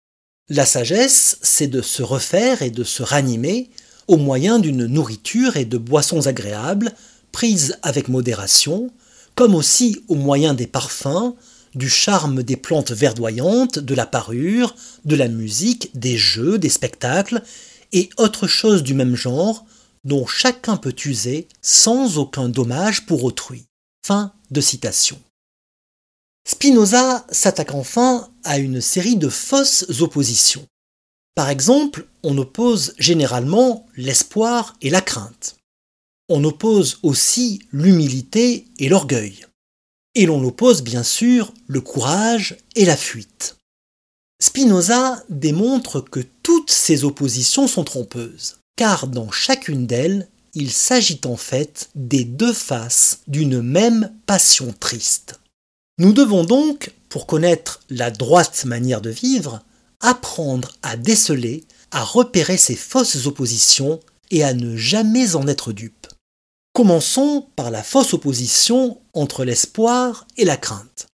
La 0.51 0.67
sagesse, 0.67 1.39
c'est 1.41 1.69
de 1.69 1.81
se 1.81 2.03
refaire 2.03 2.61
et 2.61 2.71
de 2.71 2.85
se 2.85 3.03
ranimer 3.03 3.71
au 4.09 4.19
moyen 4.19 4.59
d'une 4.59 4.85
nourriture 4.85 5.57
et 5.57 5.65
de 5.65 5.79
boissons 5.79 6.27
agréables, 6.27 6.93
prises 7.33 7.79
avec 7.83 8.09
modération, 8.09 8.91
comme 9.37 9.55
aussi 9.55 10.05
au 10.09 10.17
moyen 10.17 10.53
des 10.53 10.67
parfums, 10.67 11.35
du 11.75 11.89
charme 11.89 12.43
des 12.43 12.57
plantes 12.57 12.93
verdoyantes, 12.93 13.79
de 13.79 13.95
la 13.95 14.05
parure, 14.05 14.77
de 15.07 15.17
la 15.17 15.29
musique, 15.29 15.91
des 15.95 16.19
jeux, 16.19 16.59
des 16.59 16.69
spectacles, 16.69 17.43
et 17.93 18.11
autre 18.19 18.47
chose 18.47 18.83
du 18.83 18.93
même 18.93 19.17
genre, 19.17 19.65
dont 20.05 20.27
chacun 20.27 20.77
peut 20.77 20.95
user 21.07 21.49
sans 21.63 22.19
aucun 22.19 22.51
dommage 22.51 23.07
pour 23.07 23.25
autrui. 23.25 23.65
Fin 24.07 24.33
de 24.51 24.61
citation. 24.61 25.19
Spinoza 26.47 27.25
s'attaque 27.31 27.75
enfin 27.75 28.29
à 28.45 28.59
une 28.59 28.81
série 28.81 29.17
de 29.17 29.29
fausses 29.29 29.87
oppositions. 30.01 30.67
Par 31.35 31.49
exemple, 31.49 32.07
on 32.23 32.37
oppose 32.37 32.95
généralement 32.99 33.87
l'espoir 33.97 34.77
et 34.83 34.91
la 34.91 35.01
crainte. 35.01 35.57
On 36.29 36.45
oppose 36.45 36.99
aussi 37.03 37.61
l'humilité 37.73 38.67
et 38.79 38.89
l'orgueil. 38.89 39.47
Et 40.15 40.27
l'on 40.27 40.43
oppose 40.45 40.83
bien 40.83 41.03
sûr 41.03 41.53
le 41.67 41.81
courage 41.81 42.57
et 42.77 42.85
la 42.85 42.97
fuite. 42.97 43.57
Spinoza 44.41 45.25
démontre 45.31 46.01
que 46.01 46.21
toutes 46.43 46.71
ces 46.71 47.05
oppositions 47.05 47.67
sont 47.67 47.85
trompeuses, 47.85 48.59
car 48.77 49.09
dans 49.09 49.31
chacune 49.31 49.87
d'elles, 49.87 50.29
il 50.55 50.71
s'agit 50.71 51.21
en 51.25 51.37
fait 51.37 51.89
des 51.95 52.25
deux 52.25 52.53
faces 52.53 53.21
d'une 53.27 53.61
même 53.61 54.13
passion 54.27 54.73
triste. 54.79 55.41
Nous 55.99 56.13
devons 56.13 56.43
donc, 56.43 56.93
pour 57.09 57.27
connaître 57.27 57.81
la 57.89 58.11
droite 58.11 58.65
manière 58.65 59.01
de 59.01 59.11
vivre, 59.11 59.63
apprendre 60.01 60.73
à 60.83 60.97
déceler, 60.97 61.65
à 61.93 62.03
repérer 62.03 62.57
ces 62.57 62.75
fausses 62.75 63.27
oppositions 63.27 64.01
et 64.31 64.43
à 64.43 64.55
ne 64.55 64.77
jamais 64.77 65.37
en 65.37 65.47
être 65.47 65.73
dupe. 65.73 66.09
Commençons 66.73 67.47
par 67.55 67.71
la 67.71 67.85
fausse 67.85 68.15
opposition 68.15 69.01
entre 69.13 69.45
l'espoir 69.45 70.27
et 70.37 70.45
la 70.45 70.57
crainte. 70.57 71.07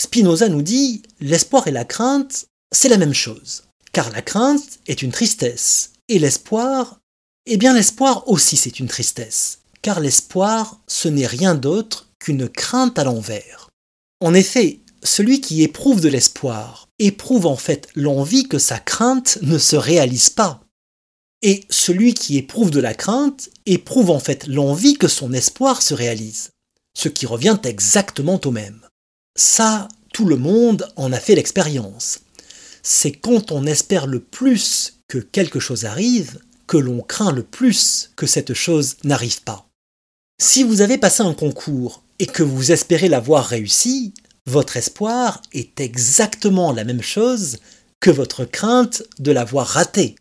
Spinoza 0.00 0.48
nous 0.48 0.62
dit 0.62 1.02
l'espoir 1.20 1.66
et 1.66 1.72
la 1.72 1.84
crainte, 1.84 2.46
c'est 2.72 2.88
la 2.88 2.96
même 2.96 3.12
chose, 3.12 3.64
car 3.92 4.10
la 4.10 4.22
crainte 4.22 4.78
est 4.86 5.02
une 5.02 5.10
tristesse, 5.10 5.90
et 6.08 6.20
l'espoir, 6.20 7.00
eh 7.46 7.56
bien 7.56 7.74
l'espoir 7.74 8.28
aussi 8.28 8.56
c'est 8.56 8.78
une 8.78 8.86
tristesse, 8.86 9.58
car 9.82 9.98
l'espoir, 9.98 10.80
ce 10.86 11.08
n'est 11.08 11.26
rien 11.26 11.56
d'autre 11.56 12.08
qu'une 12.20 12.48
crainte 12.48 12.96
à 12.98 13.04
l'envers. 13.04 13.69
En 14.20 14.34
effet, 14.34 14.80
celui 15.02 15.40
qui 15.40 15.62
éprouve 15.62 16.00
de 16.00 16.08
l'espoir 16.08 16.88
éprouve 16.98 17.46
en 17.46 17.56
fait 17.56 17.88
l'envie 17.94 18.46
que 18.46 18.58
sa 18.58 18.78
crainte 18.78 19.38
ne 19.42 19.56
se 19.56 19.76
réalise 19.76 20.28
pas. 20.28 20.60
Et 21.42 21.64
celui 21.70 22.12
qui 22.12 22.36
éprouve 22.36 22.70
de 22.70 22.80
la 22.80 22.92
crainte 22.92 23.48
éprouve 23.64 24.10
en 24.10 24.20
fait 24.20 24.46
l'envie 24.46 24.98
que 24.98 25.08
son 25.08 25.32
espoir 25.32 25.80
se 25.80 25.94
réalise. 25.94 26.50
Ce 26.94 27.08
qui 27.08 27.24
revient 27.24 27.58
exactement 27.64 28.38
au 28.44 28.50
même. 28.50 28.86
Ça, 29.36 29.88
tout 30.12 30.26
le 30.26 30.36
monde 30.36 30.86
en 30.96 31.12
a 31.12 31.20
fait 31.20 31.34
l'expérience. 31.34 32.20
C'est 32.82 33.12
quand 33.12 33.52
on 33.52 33.64
espère 33.64 34.06
le 34.06 34.20
plus 34.20 35.00
que 35.08 35.18
quelque 35.18 35.60
chose 35.60 35.86
arrive 35.86 36.40
que 36.66 36.76
l'on 36.76 37.00
craint 37.00 37.32
le 37.32 37.42
plus 37.42 38.10
que 38.16 38.26
cette 38.26 38.52
chose 38.52 38.96
n'arrive 39.04 39.42
pas. 39.42 39.66
Si 40.40 40.62
vous 40.62 40.82
avez 40.82 40.98
passé 40.98 41.22
un 41.22 41.34
concours 41.34 42.02
et 42.20 42.26
que 42.26 42.42
vous 42.42 42.70
espérez 42.70 43.08
l'avoir 43.08 43.46
réussi, 43.46 44.12
votre 44.46 44.76
espoir 44.76 45.40
est 45.52 45.80
exactement 45.80 46.70
la 46.70 46.84
même 46.84 47.02
chose 47.02 47.56
que 47.98 48.10
votre 48.10 48.44
crainte 48.44 49.02
de 49.18 49.32
l'avoir 49.32 49.66
raté. 49.66 50.16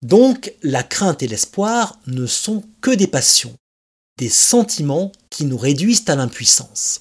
Donc 0.00 0.54
la 0.62 0.84
crainte 0.84 1.24
et 1.24 1.28
l'espoir 1.28 1.98
ne 2.06 2.26
sont 2.26 2.62
que 2.80 2.92
des 2.92 3.08
passions, 3.08 3.54
des 4.16 4.28
sentiments 4.28 5.10
qui 5.28 5.44
nous 5.44 5.58
réduisent 5.58 6.04
à 6.06 6.14
l'impuissance. 6.14 7.00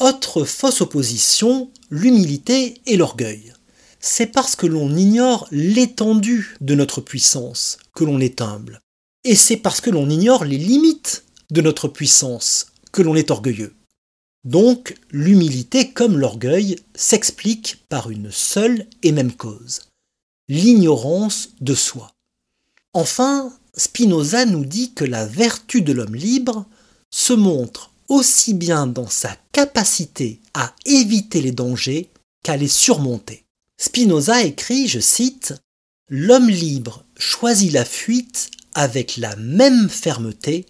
Autre 0.00 0.44
fausse 0.44 0.80
opposition, 0.80 1.70
l'humilité 1.88 2.80
et 2.86 2.96
l'orgueil. 2.96 3.52
C'est 4.00 4.26
parce 4.26 4.56
que 4.56 4.66
l'on 4.66 4.94
ignore 4.94 5.46
l'étendue 5.52 6.56
de 6.60 6.74
notre 6.74 7.00
puissance 7.00 7.78
que 7.94 8.04
l'on 8.04 8.18
est 8.18 8.40
humble. 8.40 8.80
Et 9.22 9.36
c'est 9.36 9.56
parce 9.56 9.80
que 9.80 9.90
l'on 9.90 10.10
ignore 10.10 10.44
les 10.44 10.58
limites 10.58 11.24
de 11.50 11.60
notre 11.60 11.86
puissance 11.86 12.66
l'on 13.02 13.14
est 13.14 13.30
orgueilleux. 13.30 13.74
Donc 14.44 14.94
l'humilité 15.10 15.92
comme 15.92 16.18
l'orgueil 16.18 16.76
s'explique 16.94 17.84
par 17.88 18.10
une 18.10 18.30
seule 18.30 18.86
et 19.02 19.12
même 19.12 19.32
cause, 19.32 19.82
l'ignorance 20.48 21.50
de 21.60 21.74
soi. 21.74 22.12
Enfin, 22.92 23.52
Spinoza 23.74 24.46
nous 24.46 24.64
dit 24.64 24.92
que 24.94 25.04
la 25.04 25.26
vertu 25.26 25.82
de 25.82 25.92
l'homme 25.92 26.14
libre 26.14 26.64
se 27.10 27.32
montre 27.32 27.90
aussi 28.08 28.54
bien 28.54 28.86
dans 28.86 29.08
sa 29.08 29.36
capacité 29.52 30.40
à 30.54 30.74
éviter 30.84 31.42
les 31.42 31.52
dangers 31.52 32.08
qu'à 32.42 32.56
les 32.56 32.68
surmonter. 32.68 33.44
Spinoza 33.78 34.42
écrit, 34.44 34.86
je 34.86 35.00
cite, 35.00 35.54
L'homme 36.08 36.48
libre 36.48 37.04
choisit 37.18 37.72
la 37.72 37.84
fuite 37.84 38.52
avec 38.74 39.16
la 39.16 39.34
même 39.36 39.88
fermeté, 39.88 40.66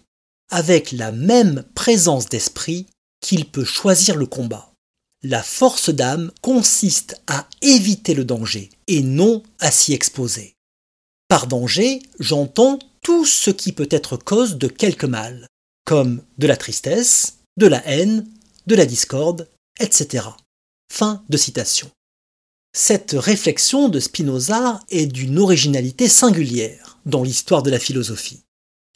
avec 0.49 0.91
la 0.91 1.11
même 1.11 1.63
présence 1.75 2.27
d'esprit 2.27 2.85
qu'il 3.21 3.45
peut 3.45 3.65
choisir 3.65 4.15
le 4.15 4.25
combat. 4.25 4.71
La 5.23 5.41
force 5.41 5.89
d'âme 5.89 6.31
consiste 6.41 7.21
à 7.27 7.47
éviter 7.61 8.13
le 8.13 8.23
danger 8.23 8.69
et 8.87 9.01
non 9.01 9.43
à 9.59 9.71
s'y 9.71 9.93
exposer. 9.93 10.53
Par 11.27 11.47
danger, 11.47 12.01
j'entends 12.19 12.79
tout 13.01 13.25
ce 13.25 13.49
qui 13.49 13.73
peut 13.73 13.89
être 13.91 14.17
cause 14.17 14.57
de 14.57 14.67
quelque 14.67 15.05
mal, 15.05 15.47
comme 15.85 16.21
de 16.37 16.47
la 16.47 16.55
tristesse, 16.55 17.39
de 17.57 17.67
la 17.67 17.85
haine, 17.87 18.25
de 18.67 18.75
la 18.75 18.85
discorde, 18.85 19.49
etc. 19.79 20.25
Fin 20.91 21.23
de 21.27 21.37
citation. 21.37 21.89
Cette 22.73 23.15
réflexion 23.17 23.89
de 23.89 23.99
Spinoza 23.99 24.81
est 24.89 25.07
d'une 25.07 25.39
originalité 25.39 26.07
singulière 26.07 26.99
dans 27.05 27.23
l'histoire 27.23 27.63
de 27.63 27.71
la 27.71 27.79
philosophie. 27.79 28.43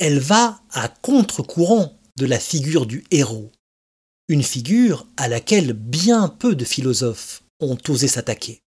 Elle 0.02 0.18
va 0.18 0.60
à 0.72 0.88
contre-courant 0.88 1.96
de 2.18 2.26
la 2.26 2.40
figure 2.40 2.88
du 2.88 3.04
héros, 3.12 3.52
une 4.30 4.42
figure 4.42 5.06
à 5.16 5.28
laquelle 5.28 5.74
bien 5.74 6.28
peu 6.28 6.56
de 6.56 6.66
philosophes 6.66 7.44
ont 7.60 7.78
osé 7.88 8.08
s'attaquer. 8.08 8.64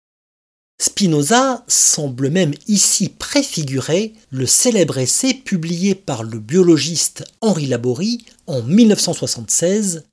Spinoza 0.78 1.64
semble 1.68 2.28
même 2.28 2.52
ici 2.68 3.08
préfigurer 3.08 4.12
le 4.28 4.44
célèbre 4.44 4.98
essai 4.98 5.32
publié 5.32 5.94
par 5.94 6.22
le 6.22 6.38
biologiste 6.38 7.24
Henri 7.40 7.64
Laborie 7.64 8.26
en 8.46 8.62
1976, 8.62 10.04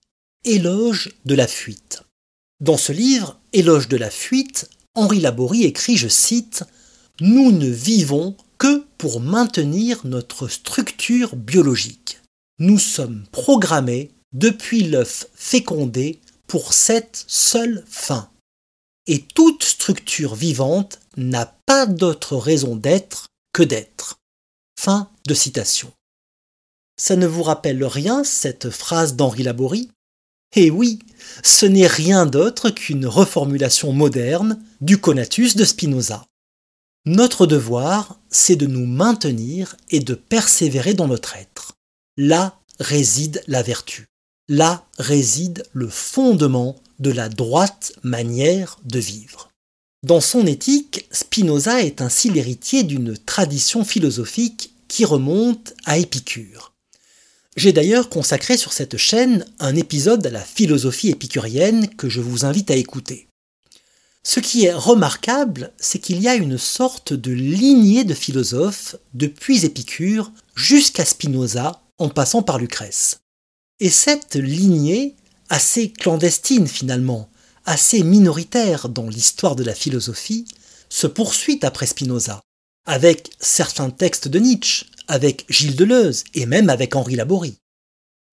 Éloge 0.45 1.11
de 1.25 1.35
la 1.35 1.47
fuite. 1.47 2.03
Dans 2.61 2.77
ce 2.77 2.93
livre, 2.93 3.37
Éloge 3.51 3.89
de 3.89 3.97
la 3.97 4.09
fuite, 4.09 4.69
Henri 4.95 5.19
Laborie 5.19 5.65
écrit, 5.65 5.97
je 5.97 6.07
cite, 6.07 6.63
Nous 7.19 7.51
ne 7.51 7.67
vivons 7.67 8.37
que 8.59 8.85
pour 8.97 9.21
maintenir 9.21 10.05
notre 10.05 10.47
structure 10.47 11.35
biologique. 11.35 12.21
Nous 12.59 12.77
sommes 12.77 13.25
programmés 13.31 14.11
depuis 14.33 14.83
l'œuf 14.83 15.27
fécondé 15.33 16.19
pour 16.45 16.73
cette 16.73 17.23
seule 17.27 17.83
fin 17.87 18.29
et 19.09 19.23
toute 19.23 19.63
structure 19.63 20.35
vivante 20.35 20.99
n'a 21.17 21.47
pas 21.65 21.87
d'autre 21.87 22.37
raison 22.37 22.75
d'être 22.75 23.25
que 23.53 23.63
d'être. 23.63 24.19
Fin 24.79 25.09
de 25.27 25.33
citation. 25.33 25.91
Ça 26.95 27.15
ne 27.15 27.25
vous 27.25 27.41
rappelle 27.41 27.83
rien, 27.83 28.23
cette 28.23 28.69
phrase 28.69 29.15
d'Henri 29.15 29.43
Laborie? 29.43 29.89
Eh 30.55 30.69
oui, 30.69 30.99
ce 31.43 31.65
n'est 31.65 31.87
rien 31.87 32.25
d'autre 32.25 32.69
qu'une 32.69 33.07
reformulation 33.07 33.93
moderne 33.93 34.61
du 34.79 34.99
conatus 34.99 35.55
de 35.55 35.65
Spinoza. 35.65 36.25
Notre 37.05 37.47
devoir, 37.47 38.19
c'est 38.29 38.55
de 38.55 38.67
nous 38.67 38.85
maintenir 38.85 39.75
et 39.89 39.99
de 39.99 40.13
persévérer 40.13 40.93
dans 40.93 41.07
notre 41.07 41.35
être. 41.35 41.73
Là 42.17 42.59
réside 42.79 43.41
la 43.47 43.63
vertu. 43.63 44.07
Là 44.49 44.85
réside 44.97 45.63
le 45.73 45.87
fondement 45.87 46.75
de 46.99 47.11
la 47.11 47.29
droite 47.29 47.93
manière 48.03 48.79
de 48.83 48.99
vivre. 48.99 49.49
Dans 50.03 50.21
son 50.21 50.45
éthique, 50.45 51.07
Spinoza 51.11 51.81
est 51.81 52.01
ainsi 52.01 52.29
l'héritier 52.29 52.83
d'une 52.83 53.17
tradition 53.17 53.85
philosophique 53.85 54.73
qui 54.87 55.05
remonte 55.05 55.73
à 55.85 55.97
Épicure. 55.97 56.73
J'ai 57.55 57.73
d'ailleurs 57.73 58.09
consacré 58.09 58.57
sur 58.57 58.73
cette 58.73 58.97
chaîne 58.97 59.45
un 59.59 59.75
épisode 59.75 60.25
à 60.25 60.29
la 60.29 60.41
philosophie 60.41 61.09
épicurienne 61.09 61.89
que 61.95 62.09
je 62.09 62.21
vous 62.21 62.45
invite 62.45 62.71
à 62.71 62.75
écouter. 62.75 63.28
Ce 64.23 64.39
qui 64.39 64.65
est 64.65 64.73
remarquable, 64.73 65.71
c'est 65.77 65.99
qu'il 65.99 66.21
y 66.21 66.27
a 66.27 66.35
une 66.35 66.57
sorte 66.57 67.13
de 67.13 67.31
lignée 67.31 68.03
de 68.03 68.13
philosophes 68.13 68.95
depuis 69.13 69.65
Épicure 69.65 70.31
jusqu'à 70.55 71.05
Spinoza 71.05 71.81
en 71.97 72.09
passant 72.09 72.43
par 72.43 72.57
Lucrèce. 72.57 73.19
Et 73.79 73.89
cette 73.89 74.35
lignée, 74.35 75.15
assez 75.49 75.91
clandestine 75.91 76.67
finalement, 76.67 77.29
assez 77.65 78.03
minoritaire 78.03 78.89
dans 78.89 79.07
l'histoire 79.07 79.55
de 79.55 79.63
la 79.63 79.73
philosophie, 79.73 80.45
se 80.89 81.07
poursuit 81.07 81.59
après 81.61 81.85
Spinoza, 81.85 82.41
avec 82.85 83.31
certains 83.39 83.89
textes 83.89 84.27
de 84.27 84.39
Nietzsche, 84.39 84.85
avec 85.07 85.45
Gilles 85.49 85.75
Deleuze 85.75 86.23
et 86.33 86.45
même 86.45 86.69
avec 86.69 86.95
Henri 86.95 87.15
Laborie. 87.15 87.57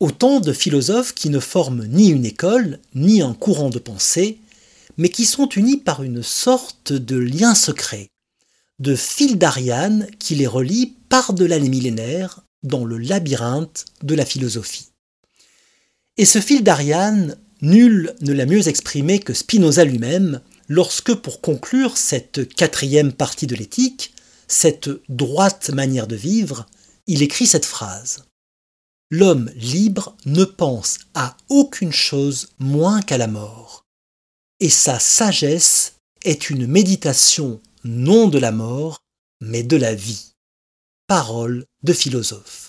Autant 0.01 0.41
de 0.41 0.53
philosophes 0.53 1.15
qui 1.15 1.31
ne 1.31 1.41
forment 1.41 1.87
ni 1.87 2.09
une 2.09 2.27
école, 2.27 2.81
ni 2.95 3.23
un 3.23 3.35
courant 3.35 3.71
de 3.71 3.79
pensée, 3.79 4.39
mais 4.97 5.09
qui 5.09 5.27
sont 5.27 5.49
unis 5.49 5.77
par 5.77 6.03
une 6.03 6.23
sorte 6.23 6.93
de 6.93 7.17
lien 7.17 7.55
secret, 7.55 8.09
de 8.79 8.95
fil 8.95 9.39
d'Ariane 9.39 10.07
qui 10.19 10.35
les 10.35 10.47
relie 10.47 10.95
par-delà 11.09 11.59
les 11.59 11.69
millénaires 11.69 12.41
dans 12.63 12.85
le 12.85 12.99
labyrinthe 12.99 13.85
de 14.03 14.15
la 14.15 14.27
philosophie. 14.27 14.89
Et 16.17 16.25
ce 16.25 16.41
fil 16.41 16.63
d'Ariane, 16.63 17.37
nul 17.63 18.15
ne 18.21 18.33
l'a 18.33 18.47
mieux 18.47 18.69
exprimé 18.69 19.19
que 19.19 19.35
Spinoza 19.35 19.85
lui-même, 19.85 20.41
lorsque 20.69 21.15
pour 21.15 21.41
conclure 21.41 21.97
cette 21.97 22.49
quatrième 22.55 23.13
partie 23.13 23.47
de 23.47 23.55
l'éthique, 23.55 24.15
cette 24.49 24.91
droite 25.09 25.71
manière 25.71 26.07
de 26.07 26.17
vivre, 26.17 26.67
il 27.07 27.23
écrit 27.23 27.47
cette 27.47 27.67
phrase. 27.67 28.25
L'homme 29.11 29.51
libre 29.55 30.17
ne 30.25 30.45
pense 30.45 30.99
à 31.15 31.37
aucune 31.49 31.93
chose 31.93 32.49
moins 32.59 33.03
qu'à 33.03 33.19
la 33.19 33.29
mort, 33.29 33.86
et 34.61 34.71
sa 34.71 34.99
sagesse 34.99 35.95
est 36.25 36.51
une 36.51 36.67
méditation 36.67 37.61
non 37.85 38.29
de 38.29 38.39
la 38.39 38.53
mort, 38.53 38.99
mais 39.41 39.63
de 39.63 39.77
la 39.77 39.95
vie. 39.95 40.35
Parole 41.07 41.67
de 41.83 41.93
philosophe. 41.93 42.66